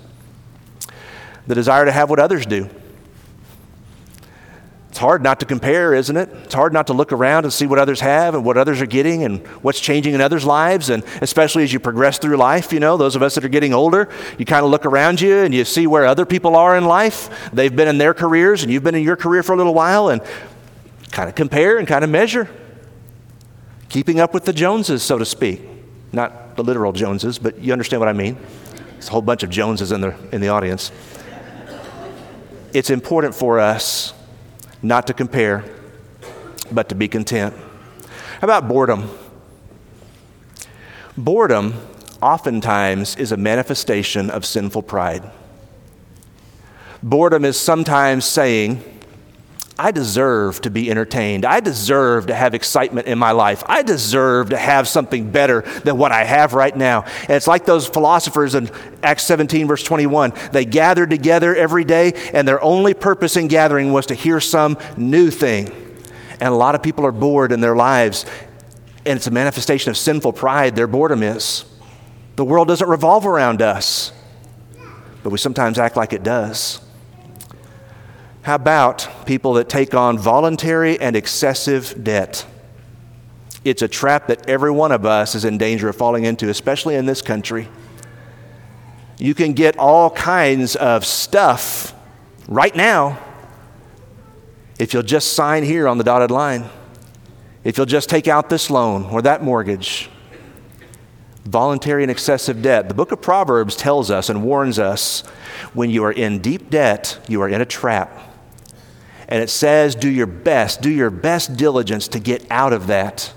The 1.46 1.54
desire 1.54 1.84
to 1.84 1.92
have 1.92 2.08
what 2.08 2.18
others 2.18 2.46
do 2.46 2.68
hard 5.00 5.22
not 5.22 5.40
to 5.40 5.46
compare, 5.46 5.94
isn't 5.94 6.16
it? 6.16 6.28
It's 6.44 6.54
hard 6.54 6.72
not 6.74 6.86
to 6.88 6.92
look 6.92 7.10
around 7.10 7.44
and 7.44 7.52
see 7.52 7.66
what 7.66 7.78
others 7.78 8.00
have 8.00 8.34
and 8.34 8.44
what 8.44 8.58
others 8.58 8.80
are 8.82 8.86
getting 8.86 9.24
and 9.24 9.44
what's 9.62 9.80
changing 9.80 10.14
in 10.14 10.20
others' 10.20 10.44
lives. 10.44 10.90
And 10.90 11.02
especially 11.22 11.64
as 11.64 11.72
you 11.72 11.80
progress 11.80 12.18
through 12.18 12.36
life, 12.36 12.72
you 12.72 12.80
know, 12.80 12.96
those 12.96 13.16
of 13.16 13.22
us 13.22 13.34
that 13.34 13.44
are 13.44 13.48
getting 13.48 13.72
older, 13.72 14.10
you 14.38 14.44
kind 14.44 14.62
of 14.62 14.70
look 14.70 14.84
around 14.84 15.20
you 15.20 15.38
and 15.38 15.54
you 15.54 15.64
see 15.64 15.86
where 15.86 16.04
other 16.04 16.26
people 16.26 16.54
are 16.54 16.76
in 16.76 16.84
life. 16.84 17.50
They've 17.52 17.74
been 17.74 17.88
in 17.88 17.98
their 17.98 18.14
careers 18.14 18.62
and 18.62 18.70
you've 18.70 18.84
been 18.84 18.94
in 18.94 19.02
your 19.02 19.16
career 19.16 19.42
for 19.42 19.54
a 19.54 19.56
little 19.56 19.74
while 19.74 20.10
and 20.10 20.22
kind 21.10 21.28
of 21.28 21.34
compare 21.34 21.78
and 21.78 21.88
kind 21.88 22.04
of 22.04 22.10
measure. 22.10 22.48
Keeping 23.88 24.20
up 24.20 24.34
with 24.34 24.44
the 24.44 24.52
Joneses, 24.52 25.02
so 25.02 25.18
to 25.18 25.24
speak. 25.24 25.62
Not 26.12 26.56
the 26.56 26.62
literal 26.62 26.92
Joneses, 26.92 27.38
but 27.38 27.58
you 27.58 27.72
understand 27.72 28.00
what 28.00 28.08
I 28.08 28.12
mean. 28.12 28.36
There's 28.92 29.08
a 29.08 29.12
whole 29.12 29.22
bunch 29.22 29.42
of 29.42 29.50
Joneses 29.50 29.92
in 29.92 30.02
the, 30.02 30.14
in 30.30 30.42
the 30.42 30.48
audience. 30.48 30.92
It's 32.72 32.90
important 32.90 33.34
for 33.34 33.58
us 33.58 34.12
not 34.82 35.06
to 35.06 35.14
compare, 35.14 35.64
but 36.70 36.88
to 36.88 36.94
be 36.94 37.08
content. 37.08 37.54
How 38.40 38.46
about 38.46 38.68
boredom? 38.68 39.10
Boredom 41.16 41.74
oftentimes 42.22 43.16
is 43.16 43.32
a 43.32 43.36
manifestation 43.36 44.30
of 44.30 44.44
sinful 44.44 44.82
pride. 44.82 45.22
Boredom 47.02 47.44
is 47.44 47.58
sometimes 47.58 48.24
saying, 48.24 48.82
I 49.80 49.92
deserve 49.92 50.60
to 50.60 50.70
be 50.70 50.90
entertained. 50.90 51.46
I 51.46 51.60
deserve 51.60 52.26
to 52.26 52.34
have 52.34 52.52
excitement 52.52 53.06
in 53.06 53.18
my 53.18 53.32
life. 53.32 53.62
I 53.64 53.82
deserve 53.82 54.50
to 54.50 54.58
have 54.58 54.86
something 54.86 55.30
better 55.30 55.62
than 55.62 55.96
what 55.96 56.12
I 56.12 56.22
have 56.24 56.52
right 56.52 56.76
now. 56.76 57.04
And 57.20 57.30
it's 57.30 57.46
like 57.46 57.64
those 57.64 57.88
philosophers 57.88 58.54
in 58.54 58.70
Acts 59.02 59.22
17, 59.22 59.66
verse 59.66 59.82
21. 59.82 60.34
They 60.52 60.66
gathered 60.66 61.08
together 61.08 61.56
every 61.56 61.84
day, 61.84 62.12
and 62.34 62.46
their 62.46 62.62
only 62.62 62.92
purpose 62.92 63.38
in 63.38 63.48
gathering 63.48 63.90
was 63.90 64.04
to 64.06 64.14
hear 64.14 64.38
some 64.38 64.76
new 64.98 65.30
thing. 65.30 65.70
And 66.32 66.50
a 66.52 66.56
lot 66.56 66.74
of 66.74 66.82
people 66.82 67.06
are 67.06 67.12
bored 67.12 67.50
in 67.50 67.62
their 67.62 67.74
lives, 67.74 68.26
and 69.06 69.16
it's 69.16 69.28
a 69.28 69.30
manifestation 69.30 69.88
of 69.88 69.96
sinful 69.96 70.34
pride, 70.34 70.76
their 70.76 70.88
boredom 70.88 71.22
is. 71.22 71.64
The 72.36 72.44
world 72.44 72.68
doesn't 72.68 72.88
revolve 72.88 73.24
around 73.24 73.62
us, 73.62 74.12
but 75.22 75.30
we 75.30 75.38
sometimes 75.38 75.78
act 75.78 75.96
like 75.96 76.12
it 76.12 76.22
does. 76.22 76.82
How 78.42 78.54
about 78.54 79.26
people 79.26 79.54
that 79.54 79.68
take 79.68 79.94
on 79.94 80.18
voluntary 80.18 80.98
and 80.98 81.14
excessive 81.14 82.02
debt? 82.02 82.46
It's 83.64 83.82
a 83.82 83.88
trap 83.88 84.28
that 84.28 84.48
every 84.48 84.70
one 84.70 84.92
of 84.92 85.04
us 85.04 85.34
is 85.34 85.44
in 85.44 85.58
danger 85.58 85.90
of 85.90 85.96
falling 85.96 86.24
into, 86.24 86.48
especially 86.48 86.94
in 86.94 87.04
this 87.04 87.20
country. 87.20 87.68
You 89.18 89.34
can 89.34 89.52
get 89.52 89.78
all 89.78 90.10
kinds 90.10 90.76
of 90.76 91.04
stuff 91.04 91.94
right 92.48 92.74
now 92.74 93.18
if 94.78 94.94
you'll 94.94 95.02
just 95.02 95.34
sign 95.34 95.62
here 95.62 95.86
on 95.86 95.98
the 95.98 96.04
dotted 96.04 96.30
line, 96.30 96.64
if 97.64 97.76
you'll 97.76 97.84
just 97.84 98.08
take 98.08 98.26
out 98.26 98.48
this 98.48 98.70
loan 98.70 99.04
or 99.04 99.20
that 99.20 99.42
mortgage. 99.42 100.08
Voluntary 101.44 102.02
and 102.02 102.10
excessive 102.10 102.62
debt. 102.62 102.88
The 102.88 102.94
book 102.94 103.12
of 103.12 103.20
Proverbs 103.20 103.76
tells 103.76 104.10
us 104.10 104.30
and 104.30 104.42
warns 104.42 104.78
us 104.78 105.20
when 105.74 105.90
you 105.90 106.02
are 106.04 106.12
in 106.12 106.38
deep 106.38 106.70
debt, 106.70 107.18
you 107.28 107.42
are 107.42 107.48
in 107.50 107.60
a 107.60 107.66
trap. 107.66 108.29
And 109.30 109.42
it 109.42 109.48
says, 109.48 109.94
do 109.94 110.10
your 110.10 110.26
best, 110.26 110.82
do 110.82 110.90
your 110.90 111.10
best 111.10 111.56
diligence 111.56 112.08
to 112.08 112.18
get 112.18 112.44
out 112.50 112.72
of 112.72 112.88
that 112.88 113.32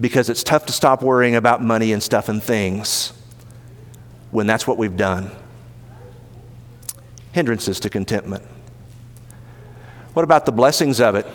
because 0.00 0.30
it's 0.30 0.44
tough 0.44 0.66
to 0.66 0.72
stop 0.72 1.02
worrying 1.02 1.34
about 1.34 1.62
money 1.62 1.92
and 1.92 2.00
stuff 2.00 2.28
and 2.28 2.40
things 2.40 3.12
when 4.30 4.46
that's 4.46 4.66
what 4.66 4.78
we've 4.78 4.96
done. 4.96 5.32
Hindrances 7.32 7.80
to 7.80 7.90
contentment. 7.90 8.44
What 10.14 10.22
about 10.22 10.46
the 10.46 10.52
blessings 10.52 11.00
of 11.00 11.16
it? 11.16 11.26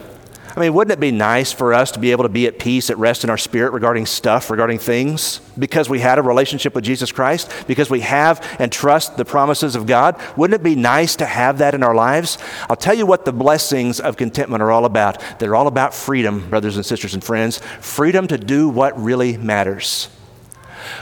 I 0.56 0.60
mean, 0.60 0.74
wouldn't 0.76 0.92
it 0.92 1.00
be 1.00 1.12
nice 1.12 1.52
for 1.52 1.74
us 1.74 1.92
to 1.92 2.00
be 2.00 2.12
able 2.12 2.24
to 2.24 2.30
be 2.30 2.46
at 2.46 2.60
peace, 2.60 2.92
at 2.92 2.98
rest 3.00 3.24
in 3.24 3.32
our 3.32 3.39
spirit 3.39 3.74
regarding 3.74 4.06
stuff, 4.06 4.52
regarding 4.52 4.78
things, 4.78 5.39
because 5.58 5.89
we 5.89 6.00
had 6.00 6.20
a 6.20 6.22
relationship 6.22 6.76
with 6.76 6.84
Jesus 6.84 7.12
Christ, 7.12 7.52
because 7.66 7.89
we 7.89 8.02
have 8.02 8.46
and 8.60 8.72
trust 8.72 9.18
the 9.18 9.26
promises 9.26 9.76
of 9.76 9.88
God? 9.88 10.22
Wouldn't 10.38 10.60
it 10.60 10.63
be 10.63 10.76
nice 10.76 11.16
to 11.16 11.26
have 11.26 11.58
that 11.58 11.74
in 11.74 11.82
our 11.82 11.96
lives? 11.96 12.38
I'll 12.70 12.76
tell 12.76 12.94
you 12.94 13.08
what 13.08 13.26
the 13.26 13.34
blessings 13.34 14.00
of 14.00 14.16
contentment 14.16 14.62
are 14.62 14.70
all 14.70 14.86
about. 14.86 15.39
They're 15.39 15.56
all 15.56 15.68
about 15.68 15.96
freedom, 15.96 16.48
brothers 16.52 16.76
and 16.76 16.86
sisters 16.86 17.16
and 17.16 17.24
friends, 17.24 17.58
freedom 17.80 18.28
to 18.28 18.38
do 18.38 18.70
what 18.70 19.02
really 19.02 19.38
matters. 19.38 20.08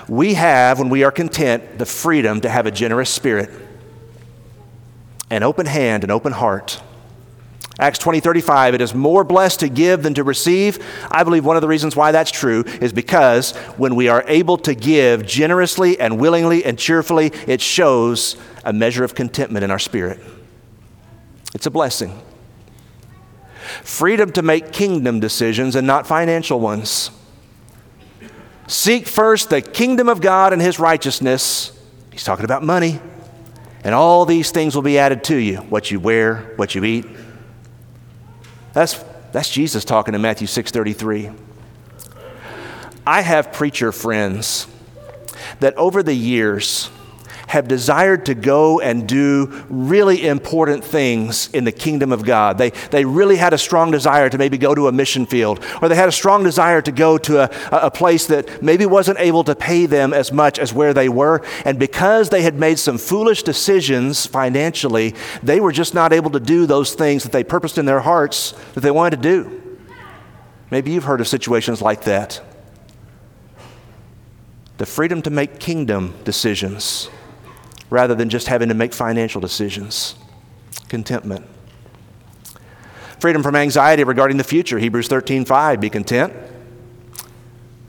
We 0.07 0.35
have, 0.35 0.79
when 0.79 0.87
we 0.87 1.03
are 1.03 1.11
content, 1.11 1.77
the 1.77 1.85
freedom 1.85 2.39
to 2.41 2.49
have 2.49 2.67
a 2.67 2.71
generous 2.71 3.09
spirit, 3.09 3.49
an 5.29 5.43
open 5.43 5.65
hand, 5.65 6.05
an 6.05 6.11
open 6.11 6.31
heart 6.31 6.81
Acts 7.81 7.97
20 7.97 8.19
35, 8.19 8.75
it 8.75 8.81
is 8.81 8.93
more 8.93 9.23
blessed 9.23 9.61
to 9.61 9.67
give 9.67 10.03
than 10.03 10.13
to 10.13 10.23
receive. 10.23 10.77
I 11.09 11.23
believe 11.23 11.43
one 11.43 11.55
of 11.55 11.63
the 11.63 11.67
reasons 11.67 11.95
why 11.95 12.11
that's 12.11 12.29
true 12.29 12.63
is 12.79 12.93
because 12.93 13.55
when 13.75 13.95
we 13.95 14.07
are 14.07 14.23
able 14.27 14.59
to 14.59 14.75
give 14.75 15.25
generously 15.25 15.99
and 15.99 16.19
willingly 16.19 16.63
and 16.63 16.77
cheerfully, 16.77 17.31
it 17.47 17.59
shows 17.59 18.37
a 18.63 18.71
measure 18.71 19.03
of 19.03 19.15
contentment 19.15 19.63
in 19.63 19.71
our 19.71 19.79
spirit. 19.79 20.19
It's 21.55 21.65
a 21.65 21.71
blessing. 21.71 22.21
Freedom 23.83 24.31
to 24.33 24.43
make 24.43 24.71
kingdom 24.71 25.19
decisions 25.19 25.75
and 25.75 25.87
not 25.87 26.05
financial 26.05 26.59
ones. 26.59 27.09
Seek 28.67 29.07
first 29.07 29.49
the 29.49 29.59
kingdom 29.59 30.07
of 30.07 30.21
God 30.21 30.53
and 30.53 30.61
his 30.61 30.77
righteousness. 30.77 31.71
He's 32.11 32.23
talking 32.23 32.45
about 32.45 32.61
money. 32.61 32.99
And 33.83 33.95
all 33.95 34.27
these 34.27 34.51
things 34.51 34.75
will 34.75 34.83
be 34.83 34.99
added 34.99 35.23
to 35.25 35.35
you 35.35 35.57
what 35.57 35.89
you 35.89 35.99
wear, 35.99 36.53
what 36.57 36.75
you 36.75 36.83
eat, 36.83 37.07
that's, 38.73 39.03
that's 39.31 39.49
Jesus 39.49 39.85
talking 39.85 40.13
in 40.13 40.21
Matthew 40.21 40.47
6:33. 40.47 41.35
I 43.05 43.21
have 43.21 43.51
preacher 43.51 43.91
friends 43.91 44.67
that 45.59 45.75
over 45.75 46.03
the 46.03 46.13
years 46.13 46.89
have 47.51 47.67
desired 47.67 48.25
to 48.25 48.33
go 48.33 48.79
and 48.79 49.05
do 49.05 49.65
really 49.67 50.25
important 50.25 50.85
things 50.85 51.49
in 51.51 51.65
the 51.65 51.71
kingdom 51.73 52.13
of 52.13 52.23
God. 52.23 52.57
They, 52.57 52.69
they 52.69 53.03
really 53.03 53.35
had 53.35 53.51
a 53.51 53.57
strong 53.57 53.91
desire 53.91 54.29
to 54.29 54.37
maybe 54.37 54.57
go 54.57 54.73
to 54.73 54.87
a 54.87 54.91
mission 54.93 55.25
field, 55.25 55.61
or 55.81 55.89
they 55.89 55.97
had 55.97 56.07
a 56.07 56.13
strong 56.13 56.45
desire 56.45 56.81
to 56.81 56.93
go 56.93 57.17
to 57.17 57.43
a, 57.43 57.49
a 57.87 57.91
place 57.91 58.27
that 58.27 58.63
maybe 58.63 58.85
wasn't 58.85 59.19
able 59.19 59.43
to 59.43 59.53
pay 59.53 59.85
them 59.85 60.13
as 60.13 60.31
much 60.31 60.59
as 60.59 60.73
where 60.73 60.93
they 60.93 61.09
were. 61.09 61.41
And 61.65 61.77
because 61.77 62.29
they 62.29 62.41
had 62.41 62.55
made 62.55 62.79
some 62.79 62.97
foolish 62.97 63.43
decisions 63.43 64.25
financially, 64.25 65.13
they 65.43 65.59
were 65.59 65.73
just 65.73 65.93
not 65.93 66.13
able 66.13 66.31
to 66.31 66.39
do 66.39 66.65
those 66.65 66.93
things 66.93 67.23
that 67.23 67.33
they 67.33 67.43
purposed 67.43 67.77
in 67.77 67.85
their 67.85 67.99
hearts 67.99 68.53
that 68.75 68.79
they 68.79 68.91
wanted 68.91 69.21
to 69.21 69.21
do. 69.21 69.61
Maybe 70.69 70.91
you've 70.91 71.03
heard 71.03 71.19
of 71.19 71.27
situations 71.27 71.81
like 71.81 72.05
that. 72.05 72.41
The 74.77 74.85
freedom 74.85 75.21
to 75.23 75.29
make 75.29 75.59
kingdom 75.59 76.13
decisions 76.23 77.09
rather 77.91 78.15
than 78.15 78.29
just 78.29 78.47
having 78.47 78.69
to 78.69 78.73
make 78.73 78.93
financial 78.93 79.39
decisions. 79.39 80.15
Contentment. 80.89 81.45
Freedom 83.19 83.43
from 83.43 83.55
anxiety 83.55 84.03
regarding 84.03 84.37
the 84.37 84.43
future. 84.43 84.79
Hebrews 84.79 85.07
13 85.07 85.45
5. 85.45 85.79
Be 85.79 85.91
content 85.91 86.33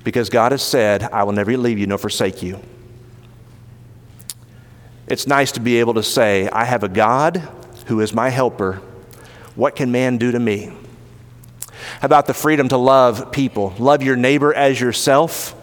because 0.05 0.29
God 0.29 0.53
has 0.53 0.63
said, 0.63 1.05
I 1.05 1.23
will 1.23 1.33
never 1.33 1.57
leave 1.57 1.79
you 1.79 1.87
nor 1.87 1.97
forsake 1.97 2.43
you. 2.43 2.61
It's 5.07 5.27
nice 5.27 5.53
to 5.53 5.61
be 5.61 5.79
able 5.81 5.95
to 5.95 6.03
say, 6.03 6.49
I 6.49 6.65
have 6.65 6.83
a 6.83 6.89
God 6.89 7.49
who 7.87 8.01
is 8.01 8.13
my 8.13 8.29
helper. 8.29 8.81
What 9.55 9.77
can 9.77 9.93
man 9.93 10.19
do 10.19 10.33
to 10.33 10.39
me? 10.39 10.73
How 12.01 12.07
about 12.07 12.27
the 12.27 12.35
freedom 12.35 12.69
to 12.69 12.77
love 12.77 13.33
people? 13.33 13.75
Love 13.79 14.03
your 14.03 14.17
neighbor 14.17 14.53
as 14.53 14.81
yourself. 14.81 15.55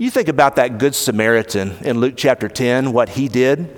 You 0.00 0.10
think 0.10 0.28
about 0.28 0.56
that 0.56 0.78
Good 0.78 0.94
Samaritan 0.94 1.76
in 1.82 2.00
Luke 2.00 2.14
chapter 2.16 2.48
10, 2.48 2.94
what 2.94 3.10
he 3.10 3.28
did. 3.28 3.68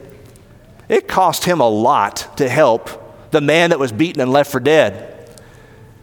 It 0.89 1.09
cost 1.09 1.47
him 1.47 1.59
a 1.59 1.69
lot 1.69 2.37
to 2.37 2.49
help 2.49 3.33
the 3.33 3.41
man 3.41 3.71
that 3.71 3.81
was 3.81 3.91
beaten 3.91 4.23
and 4.23 4.31
left 4.31 4.53
for 4.53 4.61
dead. 4.61 5.09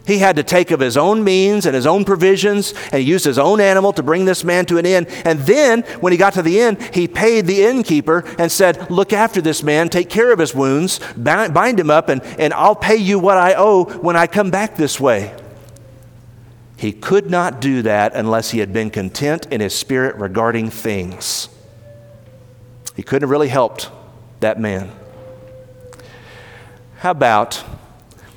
He 0.05 0.17
had 0.17 0.35
to 0.35 0.43
take 0.43 0.71
of 0.71 0.81
his 0.81 0.97
own 0.97 1.23
means 1.23 1.65
and 1.65 1.73
his 1.73 1.85
own 1.85 2.03
provisions 2.03 2.73
and 2.91 3.01
he 3.01 3.09
used 3.09 3.23
his 3.23 3.39
own 3.39 3.61
animal 3.61 3.93
to 3.93 4.03
bring 4.03 4.25
this 4.25 4.43
man 4.43 4.65
to 4.65 4.77
an 4.77 4.85
inn. 4.85 5.07
And 5.23 5.39
then, 5.39 5.83
when 6.01 6.11
he 6.11 6.17
got 6.17 6.33
to 6.33 6.41
the 6.41 6.59
inn, 6.59 6.77
he 6.93 7.07
paid 7.07 7.45
the 7.45 7.63
innkeeper 7.63 8.25
and 8.37 8.51
said, 8.51 8.91
Look 8.91 9.13
after 9.13 9.39
this 9.39 9.63
man, 9.63 9.87
take 9.87 10.09
care 10.09 10.33
of 10.33 10.39
his 10.39 10.53
wounds, 10.53 10.99
bind 11.15 11.79
him 11.79 11.89
up, 11.89 12.09
and, 12.09 12.21
and 12.37 12.53
I'll 12.53 12.75
pay 12.75 12.97
you 12.97 13.19
what 13.19 13.37
I 13.37 13.53
owe 13.53 13.85
when 13.85 14.17
I 14.17 14.27
come 14.27 14.51
back 14.51 14.75
this 14.75 14.99
way. 14.99 15.33
He 16.79 16.93
could 16.93 17.29
not 17.29 17.59
do 17.59 17.81
that 17.81 18.15
unless 18.15 18.51
he 18.51 18.59
had 18.59 18.71
been 18.71 18.89
content 18.89 19.45
in 19.51 19.59
his 19.59 19.75
spirit 19.75 20.15
regarding 20.15 20.69
things. 20.69 21.49
He 22.95 23.03
couldn't 23.03 23.23
have 23.23 23.29
really 23.29 23.49
helped 23.49 23.91
that 24.39 24.61
man. 24.61 24.89
How 26.99 27.11
about 27.11 27.55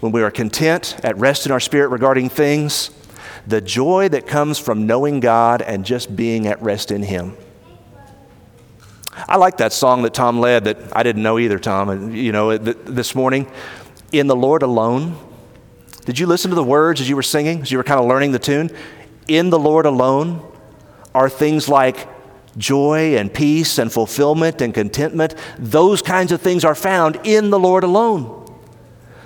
when 0.01 0.11
we 0.11 0.25
are 0.25 0.31
content, 0.33 0.97
at 1.05 1.17
rest 1.19 1.47
in 1.47 1.53
our 1.53 1.61
spirit 1.61 1.91
regarding 1.91 2.31
things, 2.31 2.91
the 3.47 3.61
joy 3.61 4.09
that 4.09 4.27
comes 4.27 4.59
from 4.59 4.89
knowing 4.89 5.21
God 5.21 5.63
and 5.63 5.87
just 5.87 6.17
being 6.17 6.49
at 6.49 6.61
rest 6.61 6.91
in 6.91 7.05
Him? 7.05 7.37
I 9.29 9.37
like 9.37 9.59
that 9.59 9.73
song 9.73 10.03
that 10.03 10.15
Tom 10.15 10.41
led 10.41 10.65
that 10.65 10.97
I 10.97 11.05
didn't 11.05 11.23
know 11.23 11.39
either, 11.39 11.61
Tom, 11.61 12.13
you 12.13 12.33
know, 12.33 12.59
this 12.59 13.15
morning. 13.15 13.49
In 14.11 14.27
the 14.27 14.35
Lord 14.35 14.65
alone. 14.65 15.17
Did 16.05 16.19
you 16.19 16.27
listen 16.27 16.51
to 16.51 16.55
the 16.55 16.65
words 16.65 17.01
as 17.01 17.09
you 17.09 17.17
were 17.17 17.23
singing, 17.23 17.63
as 17.63 17.71
you 17.71 17.79
were 17.79 17.85
kind 17.85 18.01
of 18.01 18.07
learning 18.07 18.33
the 18.33 18.39
tune? 18.39 18.71
In 19.29 19.51
the 19.51 19.59
Lord 19.59 19.87
alone 19.87 20.43
are 21.15 21.29
things 21.29 21.69
like 21.69 22.09
joy 22.57 23.17
and 23.17 23.33
peace 23.33 23.79
and 23.79 23.93
fulfillment 23.93 24.61
and 24.61 24.75
contentment. 24.75 25.35
Those 25.59 26.03
kinds 26.03 26.33
of 26.33 26.41
things 26.41 26.65
are 26.65 26.75
found 26.75 27.21
in 27.25 27.51
the 27.51 27.59
Lord 27.59 27.85
alone. 27.85 28.42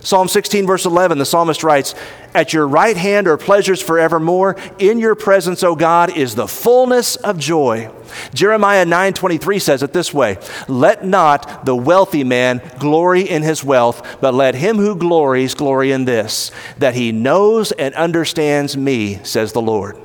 Psalm 0.06 0.28
16, 0.28 0.68
verse 0.68 0.86
11, 0.86 1.18
the 1.18 1.26
psalmist 1.26 1.64
writes, 1.64 1.96
At 2.32 2.52
your 2.52 2.68
right 2.68 2.96
hand 2.96 3.26
are 3.26 3.36
pleasures 3.36 3.82
forevermore. 3.82 4.54
In 4.78 5.00
your 5.00 5.16
presence, 5.16 5.64
O 5.64 5.74
God, 5.74 6.16
is 6.16 6.36
the 6.36 6.46
fullness 6.46 7.16
of 7.16 7.40
joy. 7.40 7.90
Jeremiah 8.32 8.84
9, 8.84 9.14
23 9.14 9.58
says 9.58 9.82
it 9.82 9.92
this 9.92 10.14
way 10.14 10.38
Let 10.68 11.04
not 11.04 11.66
the 11.66 11.74
wealthy 11.74 12.22
man 12.22 12.62
glory 12.78 13.22
in 13.22 13.42
his 13.42 13.64
wealth, 13.64 14.18
but 14.20 14.32
let 14.32 14.54
him 14.54 14.76
who 14.76 14.94
glories 14.94 15.54
glory 15.54 15.90
in 15.90 16.04
this, 16.04 16.52
that 16.78 16.94
he 16.94 17.10
knows 17.10 17.72
and 17.72 17.92
understands 17.96 18.76
me, 18.76 19.18
says 19.24 19.50
the 19.50 19.60
Lord. 19.60 19.96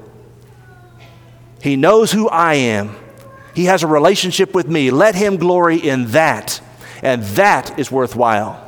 He 1.62 1.76
knows 1.76 2.12
who 2.12 2.28
I 2.28 2.56
am. 2.56 2.96
He 3.54 3.66
has 3.66 3.84
a 3.84 3.88
relationship 3.88 4.56
with 4.56 4.68
me. 4.68 4.90
Let 4.90 5.14
him 5.14 5.38
glory 5.38 5.78
in 5.78 6.08
that. 6.08 6.60
And 7.04 7.22
that 7.36 7.78
is 7.78 7.92
worthwhile. 7.92 8.61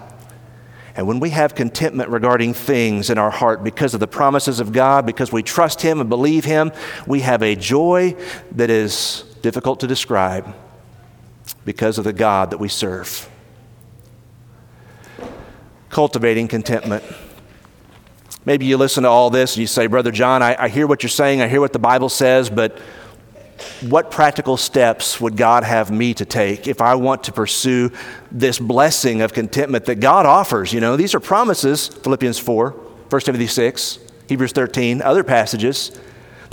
And 0.96 1.08
when 1.08 1.20
we 1.20 1.32
have 1.32 1.56
contentment 1.56 2.10
regarding 2.10 2.54
things 2.54 3.10
in 3.10 3.18
our 3.18 3.32
heart 3.32 3.64
because 3.64 3.94
of 3.94 4.00
the 4.00 4.08
promises 4.08 4.60
of 4.60 4.72
God, 4.72 5.06
because 5.06 5.32
we 5.32 5.42
trust 5.42 5.82
Him 5.82 6.00
and 6.00 6.10
believe 6.10 6.46
Him, 6.46 6.72
we 7.08 7.22
have 7.22 7.42
a 7.42 7.56
joy 7.56 8.16
that 8.52 8.70
is 8.70 9.24
difficult 9.42 9.80
to 9.80 9.88
describe 9.88 10.54
because 11.66 11.98
of 11.98 12.04
the 12.04 12.14
God 12.14 12.52
that 12.52 12.60
we 12.60 12.68
serve. 12.68 13.30
Cultivating 15.90 16.48
contentment. 16.48 17.04
Maybe 18.46 18.66
you 18.66 18.78
listen 18.78 19.04
to 19.04 19.10
all 19.10 19.30
this 19.30 19.56
and 19.56 19.62
you 19.62 19.68
say, 19.68 19.88
Brother 19.88 20.12
John, 20.12 20.44
I, 20.44 20.56
I 20.60 20.70
hear 20.70 20.86
what 20.86 21.02
you're 21.02 21.10
saying, 21.10 21.42
I 21.42 21.48
hear 21.48 21.62
what 21.62 21.74
the 21.74 21.80
Bible 21.80 22.10
says, 22.10 22.50
but 22.50 22.78
what 23.82 24.12
practical 24.12 24.58
steps 24.58 25.19
would 25.19 25.38
God 25.38 25.63
have 25.63 25.91
me 25.91 26.13
to 26.15 26.26
take 26.26 26.67
if 26.67 26.82
I 26.82 26.95
want 26.95 27.23
to 27.26 27.32
pursue 27.32 27.91
this 28.32 28.60
blessing 28.60 29.21
of 29.21 29.34
contentment 29.34 29.86
that 29.86 29.99
God 29.99 30.26
offers? 30.26 30.73
You 30.73 30.80
know, 30.80 30.95
these 30.95 31.15
are 31.15 31.19
promises, 31.19 31.88
Philippians 31.88 32.39
4, 32.39 32.71
1 33.10 33.21
Timothy 33.21 33.47
6, 33.47 33.99
Hebrews 34.28 34.52
13, 34.54 35.02
other 35.02 35.23
passages. 35.23 35.99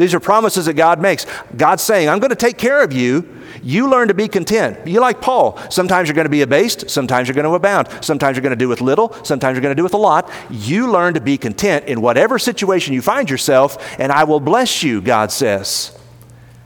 These 0.01 0.15
are 0.15 0.21
promises 0.21 0.65
that 0.65 0.75
God 0.75 0.99
makes. 0.99 1.27
God's 1.55 1.83
saying, 1.83 2.09
I'm 2.09 2.21
going 2.21 2.31
to 2.31 2.35
take 2.35 2.57
care 2.57 2.83
of 2.83 2.91
you. 2.91 3.37
You 3.63 3.91
learn 3.91 4.09
to 4.09 4.15
be 4.15 4.29
content. 4.29 4.87
You 4.87 4.99
like 4.99 5.21
Paul. 5.21 5.59
Sometimes 5.71 6.09
you're 6.09 6.15
going 6.15 6.25
to 6.25 6.31
be 6.31 6.41
abased. 6.41 6.89
Sometimes 6.89 7.29
you're 7.29 7.35
going 7.35 7.45
to 7.45 7.55
abound. 7.55 7.89
Sometimes 8.03 8.35
you're 8.35 8.43
going 8.43 8.51
to 8.51 8.57
do 8.57 8.69
with 8.69 8.81
little. 8.81 9.13
Sometimes 9.25 9.57
you're 9.57 9.63
going 9.63 9.77
to 9.77 9.79
do 9.79 9.83
with 9.83 9.93
a 9.93 9.99
lot. 9.99 10.31
You 10.49 10.91
learn 10.91 11.13
to 11.15 11.21
be 11.21 11.37
content 11.37 11.85
in 11.85 12.01
whatever 12.01 12.39
situation 12.39 12.95
you 12.95 13.03
find 13.03 13.29
yourself, 13.29 13.77
and 14.01 14.11
I 14.11 14.25
will 14.25 14.41
bless 14.41 14.83
you, 14.83 15.03
God 15.03 15.31
says. 15.31 16.00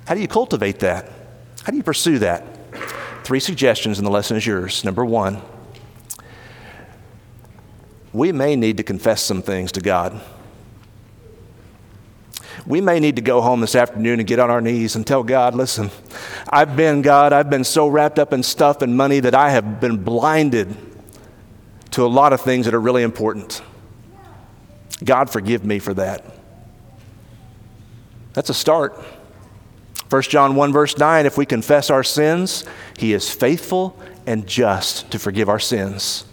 How 0.07 0.15
do 0.15 0.21
you 0.21 0.29
cultivate 0.29 0.81
that? 0.81 1.11
How 1.63 1.71
do 1.71 1.77
you 1.77 1.83
pursue 1.83 2.19
that? 2.19 2.45
Three 3.25 3.41
suggestions, 3.41 3.99
and 3.99 4.07
the 4.07 4.11
lesson 4.11 4.37
is 4.37 4.47
yours. 4.47 4.85
Number 4.85 5.05
one, 5.05 5.41
we 8.13 8.31
may 8.33 8.55
need 8.55 8.77
to 8.77 8.83
confess 8.83 9.23
some 9.23 9.43
things 9.43 9.73
to 9.73 9.81
God. 9.81 10.21
We 12.67 12.81
may 12.81 13.01
need 13.01 13.17
to 13.17 13.23
go 13.23 13.41
home 13.41 13.61
this 13.61 13.75
afternoon 13.75 14.21
and 14.21 14.27
get 14.27 14.39
on 14.39 14.51
our 14.51 14.61
knees 14.61 14.97
and 14.97 15.07
tell 15.07 15.23
God, 15.23 15.55
listen, 15.55 15.91
I've 16.49 16.77
been, 16.77 17.03
God, 17.03 17.33
I've 17.33 17.51
been 17.51 17.65
so 17.65 17.89
wrapped 17.89 18.19
up 18.19 18.33
in 18.33 18.43
stuff 18.43 18.83
and 18.83 18.97
money 18.97 19.21
that 19.21 19.35
I 19.35 19.51
have 19.51 19.81
been 19.81 20.03
blinded 20.03 20.75
to 21.91 22.05
a 22.05 22.09
lot 22.09 22.33
of 22.33 22.41
things 22.41 22.65
that 22.67 22.75
are 22.75 22.81
really 22.81 23.03
important. 23.03 23.63
God, 25.03 25.29
forgive 25.31 25.65
me 25.65 25.79
for 25.79 25.93
that. 25.95 26.25
That's 28.33 28.51
a 28.51 28.55
start. 28.55 28.99
1 30.11 30.23
John 30.23 30.55
1, 30.55 30.73
verse 30.73 30.99
9 30.99 31.27
if 31.27 31.37
we 31.37 31.47
confess 31.47 31.91
our 31.91 32.05
sins, 32.05 32.65
he 32.99 33.13
is 33.13 33.31
faithful 33.31 33.99
and 34.27 34.47
just 34.47 35.11
to 35.11 35.19
forgive 35.19 35.49
our 35.49 35.59
sins. 35.59 36.25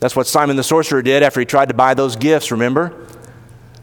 That's 0.00 0.16
what 0.16 0.26
Simon 0.26 0.56
the 0.56 0.64
sorcerer 0.64 1.02
did 1.02 1.22
after 1.22 1.40
he 1.40 1.46
tried 1.46 1.68
to 1.68 1.74
buy 1.74 1.94
those 1.94 2.16
gifts, 2.16 2.50
remember? 2.50 3.06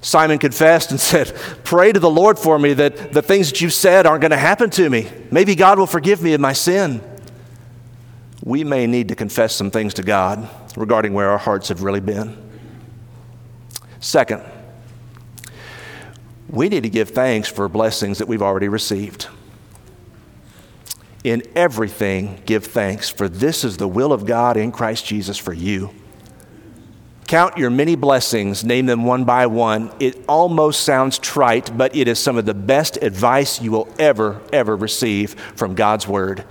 Simon 0.02 0.39
confessed 0.39 0.91
and 0.91 1.00
said, 1.00 1.34
Pray 1.63 1.91
to 1.91 2.00
the 2.00 2.10
Lord 2.10 2.38
for 2.38 2.60
me 2.60 2.74
that 2.74 3.13
the 3.13 3.21
things 3.21 3.50
that 3.50 3.62
you've 3.62 3.74
said 3.74 4.06
aren't 4.06 4.21
going 4.21 4.32
to 4.32 4.38
happen 4.38 4.69
to 4.71 4.89
me. 4.89 5.10
Maybe 5.32 5.56
God 5.56 5.80
will 5.80 5.88
forgive 5.88 6.21
me 6.21 6.34
of 6.34 6.41
my 6.41 6.54
sin. 6.54 7.02
We 8.43 8.63
may 8.63 8.88
need 8.88 9.08
to 9.10 9.15
confess 9.15 9.56
some 9.56 9.69
things 9.69 9.93
to 9.95 10.04
God 10.04 10.50
regarding 10.76 11.13
where 11.13 11.30
our 11.30 11.38
hearts 11.38 11.69
have 11.69 11.84
really 11.84 12.00
been. 12.00 12.38
Second, 14.00 14.43
we 16.51 16.67
need 16.67 16.83
to 16.83 16.89
give 16.89 17.09
thanks 17.09 17.47
for 17.47 17.67
blessings 17.69 18.17
that 18.17 18.27
we've 18.27 18.41
already 18.41 18.67
received. 18.67 19.27
In 21.23 21.43
everything, 21.55 22.41
give 22.45 22.65
thanks, 22.65 23.09
for 23.09 23.29
this 23.29 23.63
is 23.63 23.77
the 23.77 23.87
will 23.87 24.11
of 24.11 24.25
God 24.25 24.57
in 24.57 24.71
Christ 24.71 25.05
Jesus 25.05 25.37
for 25.37 25.53
you. 25.53 25.91
Count 27.27 27.57
your 27.57 27.69
many 27.69 27.95
blessings, 27.95 28.65
name 28.65 28.87
them 28.87 29.05
one 29.05 29.23
by 29.23 29.45
one. 29.45 29.89
It 30.01 30.21
almost 30.27 30.81
sounds 30.81 31.17
trite, 31.17 31.77
but 31.77 31.95
it 31.95 32.09
is 32.09 32.19
some 32.19 32.37
of 32.37 32.45
the 32.45 32.53
best 32.53 32.97
advice 32.97 33.61
you 33.61 33.71
will 33.71 33.87
ever, 33.97 34.41
ever 34.51 34.75
receive 34.75 35.35
from 35.55 35.75
God's 35.75 36.05
Word. 36.05 36.43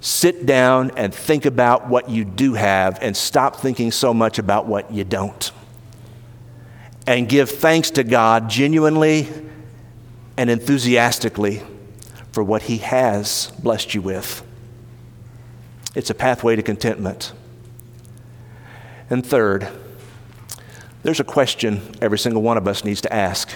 Sit 0.00 0.46
down 0.46 0.92
and 0.96 1.12
think 1.12 1.46
about 1.46 1.88
what 1.88 2.08
you 2.08 2.24
do 2.24 2.54
have 2.54 2.98
and 3.02 3.16
stop 3.16 3.56
thinking 3.56 3.90
so 3.90 4.14
much 4.14 4.38
about 4.38 4.66
what 4.66 4.92
you 4.92 5.02
don't. 5.02 5.50
And 7.08 7.26
give 7.26 7.48
thanks 7.48 7.90
to 7.92 8.04
God 8.04 8.50
genuinely 8.50 9.28
and 10.36 10.50
enthusiastically 10.50 11.62
for 12.32 12.44
what 12.44 12.60
He 12.64 12.76
has 12.76 13.50
blessed 13.62 13.94
you 13.94 14.02
with. 14.02 14.42
It's 15.94 16.10
a 16.10 16.14
pathway 16.14 16.54
to 16.56 16.62
contentment. 16.62 17.32
And 19.08 19.24
third, 19.24 19.68
there's 21.02 21.18
a 21.18 21.24
question 21.24 21.80
every 22.02 22.18
single 22.18 22.42
one 22.42 22.58
of 22.58 22.68
us 22.68 22.84
needs 22.84 23.00
to 23.00 23.10
ask. 23.10 23.54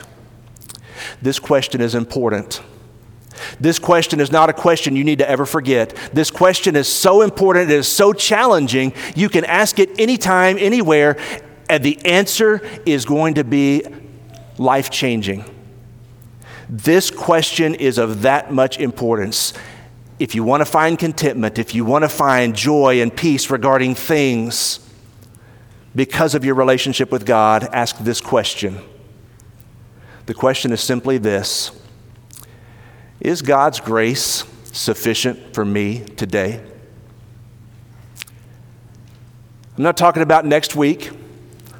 This 1.20 1.38
question 1.38 1.82
is 1.82 1.94
important. 1.94 2.62
This 3.60 3.78
question 3.78 4.18
is 4.18 4.32
not 4.32 4.48
a 4.48 4.54
question 4.54 4.96
you 4.96 5.04
need 5.04 5.18
to 5.18 5.28
ever 5.28 5.44
forget. 5.44 5.94
This 6.14 6.30
question 6.30 6.74
is 6.74 6.88
so 6.88 7.20
important, 7.20 7.70
it 7.70 7.74
is 7.74 7.86
so 7.86 8.14
challenging, 8.14 8.94
you 9.14 9.28
can 9.28 9.44
ask 9.44 9.78
it 9.78 10.00
anytime, 10.00 10.56
anywhere, 10.58 11.18
and 11.72 11.82
the 11.82 11.98
answer 12.04 12.60
is 12.84 13.06
going 13.06 13.32
to 13.32 13.44
be 13.44 13.82
life 14.58 14.90
changing. 14.90 15.42
This 16.68 17.10
question 17.10 17.74
is 17.74 17.96
of 17.96 18.20
that 18.22 18.52
much 18.52 18.78
importance. 18.78 19.54
If 20.18 20.34
you 20.34 20.44
want 20.44 20.60
to 20.60 20.66
find 20.66 20.98
contentment, 20.98 21.58
if 21.58 21.74
you 21.74 21.86
want 21.86 22.02
to 22.02 22.10
find 22.10 22.54
joy 22.54 23.00
and 23.00 23.16
peace 23.16 23.48
regarding 23.48 23.94
things, 23.94 24.86
because 25.96 26.34
of 26.34 26.44
your 26.44 26.56
relationship 26.56 27.10
with 27.10 27.24
God, 27.24 27.64
ask 27.72 27.96
this 28.00 28.20
question. 28.20 28.78
The 30.26 30.34
question 30.34 30.72
is 30.72 30.82
simply 30.82 31.16
this 31.16 31.70
Is 33.18 33.40
God's 33.40 33.80
grace 33.80 34.44
sufficient 34.64 35.54
for 35.54 35.64
me 35.64 36.00
today? 36.00 36.62
I'm 39.78 39.84
not 39.84 39.96
talking 39.96 40.22
about 40.22 40.44
next 40.44 40.76
week. 40.76 41.12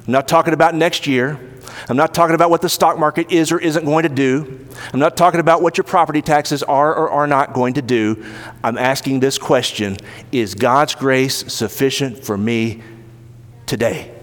I'm 0.05 0.11
not 0.11 0.27
talking 0.27 0.53
about 0.53 0.75
next 0.75 1.07
year. 1.07 1.39
I'm 1.89 1.97
not 1.97 2.13
talking 2.13 2.35
about 2.35 2.49
what 2.49 2.61
the 2.61 2.69
stock 2.69 2.99
market 2.99 3.31
is 3.31 3.51
or 3.51 3.59
isn't 3.59 3.85
going 3.85 4.03
to 4.03 4.09
do. 4.09 4.67
I'm 4.91 4.99
not 4.99 5.15
talking 5.15 5.39
about 5.39 5.61
what 5.61 5.77
your 5.77 5.83
property 5.83 6.21
taxes 6.21 6.61
are 6.63 6.93
or 6.93 7.09
are 7.09 7.27
not 7.27 7.53
going 7.53 7.75
to 7.75 7.81
do. 7.81 8.25
I'm 8.63 8.77
asking 8.77 9.21
this 9.21 9.37
question 9.37 9.97
Is 10.31 10.55
God's 10.55 10.95
grace 10.95 11.53
sufficient 11.53 12.23
for 12.23 12.37
me 12.37 12.81
today? 13.65 14.13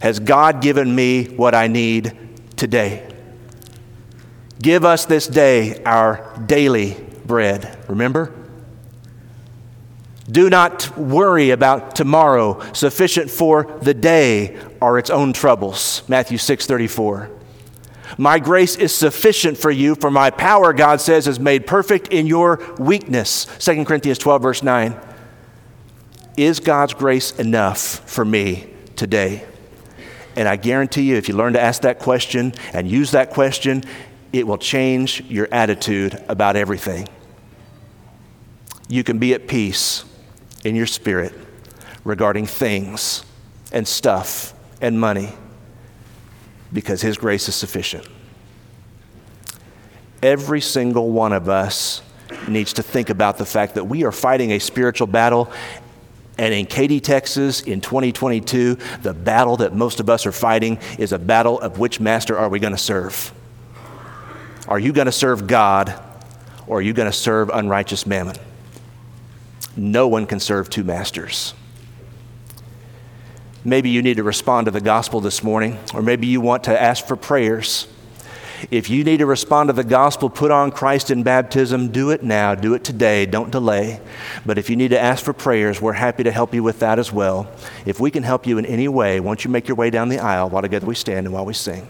Has 0.00 0.18
God 0.18 0.60
given 0.60 0.94
me 0.94 1.24
what 1.24 1.54
I 1.54 1.68
need 1.68 2.16
today? 2.56 3.10
Give 4.60 4.84
us 4.84 5.04
this 5.04 5.26
day 5.26 5.82
our 5.84 6.38
daily 6.46 6.96
bread. 7.24 7.78
Remember? 7.88 8.43
Do 10.30 10.48
not 10.48 10.96
worry 10.96 11.50
about 11.50 11.94
tomorrow. 11.94 12.60
Sufficient 12.72 13.30
for 13.30 13.64
the 13.82 13.92
day 13.92 14.58
are 14.80 14.98
its 14.98 15.10
own 15.10 15.32
troubles. 15.32 16.02
Matthew 16.08 16.38
6:34. 16.38 17.28
My 18.16 18.38
grace 18.38 18.76
is 18.76 18.94
sufficient 18.94 19.58
for 19.58 19.70
you, 19.70 19.94
for 19.94 20.10
my 20.10 20.30
power, 20.30 20.72
God 20.72 21.00
says, 21.00 21.26
is 21.26 21.40
made 21.40 21.66
perfect 21.66 22.08
in 22.08 22.26
your 22.26 22.60
weakness. 22.78 23.46
2 23.58 23.84
Corinthians 23.84 24.18
12, 24.18 24.42
verse 24.42 24.62
9. 24.62 24.94
Is 26.36 26.60
God's 26.60 26.94
grace 26.94 27.32
enough 27.32 27.80
for 27.80 28.24
me 28.24 28.68
today? 28.94 29.44
And 30.36 30.48
I 30.48 30.56
guarantee 30.56 31.02
you, 31.02 31.16
if 31.16 31.28
you 31.28 31.34
learn 31.34 31.54
to 31.54 31.60
ask 31.60 31.82
that 31.82 31.98
question 31.98 32.54
and 32.72 32.88
use 32.88 33.10
that 33.12 33.30
question, 33.30 33.84
it 34.32 34.46
will 34.46 34.58
change 34.58 35.22
your 35.28 35.48
attitude 35.52 36.22
about 36.28 36.56
everything. 36.56 37.08
You 38.88 39.02
can 39.02 39.18
be 39.18 39.32
at 39.32 39.48
peace 39.48 40.04
in 40.64 40.74
your 40.74 40.86
spirit 40.86 41.32
regarding 42.04 42.46
things 42.46 43.24
and 43.72 43.86
stuff 43.86 44.54
and 44.80 44.98
money 44.98 45.30
because 46.72 47.00
His 47.00 47.16
grace 47.16 47.48
is 47.48 47.54
sufficient. 47.54 48.06
Every 50.22 50.60
single 50.60 51.10
one 51.10 51.32
of 51.32 51.48
us 51.48 52.02
needs 52.48 52.72
to 52.74 52.82
think 52.82 53.10
about 53.10 53.38
the 53.38 53.46
fact 53.46 53.74
that 53.74 53.84
we 53.84 54.04
are 54.04 54.12
fighting 54.12 54.52
a 54.52 54.58
spiritual 54.58 55.06
battle 55.06 55.52
and 56.36 56.52
in 56.52 56.66
Katy, 56.66 57.00
Texas, 57.00 57.60
in 57.60 57.80
2022, 57.80 58.76
the 59.02 59.14
battle 59.14 59.58
that 59.58 59.72
most 59.72 60.00
of 60.00 60.10
us 60.10 60.26
are 60.26 60.32
fighting 60.32 60.78
is 60.98 61.12
a 61.12 61.18
battle 61.18 61.60
of 61.60 61.78
which 61.78 62.00
master 62.00 62.36
are 62.36 62.48
we 62.48 62.58
going 62.58 62.72
to 62.72 62.78
serve? 62.78 63.32
Are 64.66 64.78
you 64.78 64.92
going 64.92 65.06
to 65.06 65.12
serve 65.12 65.46
God 65.46 65.94
or 66.66 66.78
are 66.78 66.82
you 66.82 66.92
going 66.92 67.10
to 67.10 67.16
serve 67.16 67.50
unrighteous 67.50 68.06
mammon? 68.06 68.36
No 69.76 70.08
one 70.08 70.26
can 70.26 70.40
serve 70.40 70.70
two 70.70 70.84
masters. 70.84 71.54
Maybe 73.64 73.88
you 73.88 74.02
need 74.02 74.18
to 74.18 74.22
respond 74.22 74.66
to 74.66 74.70
the 74.70 74.80
gospel 74.80 75.20
this 75.20 75.42
morning, 75.42 75.78
or 75.94 76.02
maybe 76.02 76.26
you 76.26 76.40
want 76.40 76.64
to 76.64 76.80
ask 76.80 77.06
for 77.06 77.16
prayers. 77.16 77.88
If 78.70 78.88
you 78.90 79.04
need 79.04 79.18
to 79.18 79.26
respond 79.26 79.68
to 79.68 79.72
the 79.72 79.84
gospel, 79.84 80.30
put 80.30 80.50
on 80.50 80.70
Christ 80.70 81.10
in 81.10 81.22
baptism, 81.22 81.90
do 81.90 82.10
it 82.10 82.22
now, 82.22 82.54
do 82.54 82.74
it 82.74 82.84
today, 82.84 83.26
don't 83.26 83.50
delay. 83.50 84.00
But 84.46 84.58
if 84.58 84.70
you 84.70 84.76
need 84.76 84.88
to 84.88 85.00
ask 85.00 85.24
for 85.24 85.32
prayers, 85.32 85.80
we're 85.80 85.94
happy 85.94 86.22
to 86.24 86.30
help 86.30 86.54
you 86.54 86.62
with 86.62 86.78
that 86.80 86.98
as 86.98 87.12
well. 87.12 87.50
If 87.86 88.00
we 88.00 88.10
can 88.10 88.22
help 88.22 88.46
you 88.46 88.58
in 88.58 88.66
any 88.66 88.88
way, 88.88 89.20
won't 89.20 89.44
you 89.44 89.50
make 89.50 89.66
your 89.66 89.76
way 89.76 89.90
down 89.90 90.08
the 90.08 90.18
aisle 90.18 90.50
while 90.50 90.62
together 90.62 90.86
we 90.86 90.94
stand 90.94 91.26
and 91.26 91.32
while 91.32 91.44
we 91.44 91.54
sing? 91.54 91.86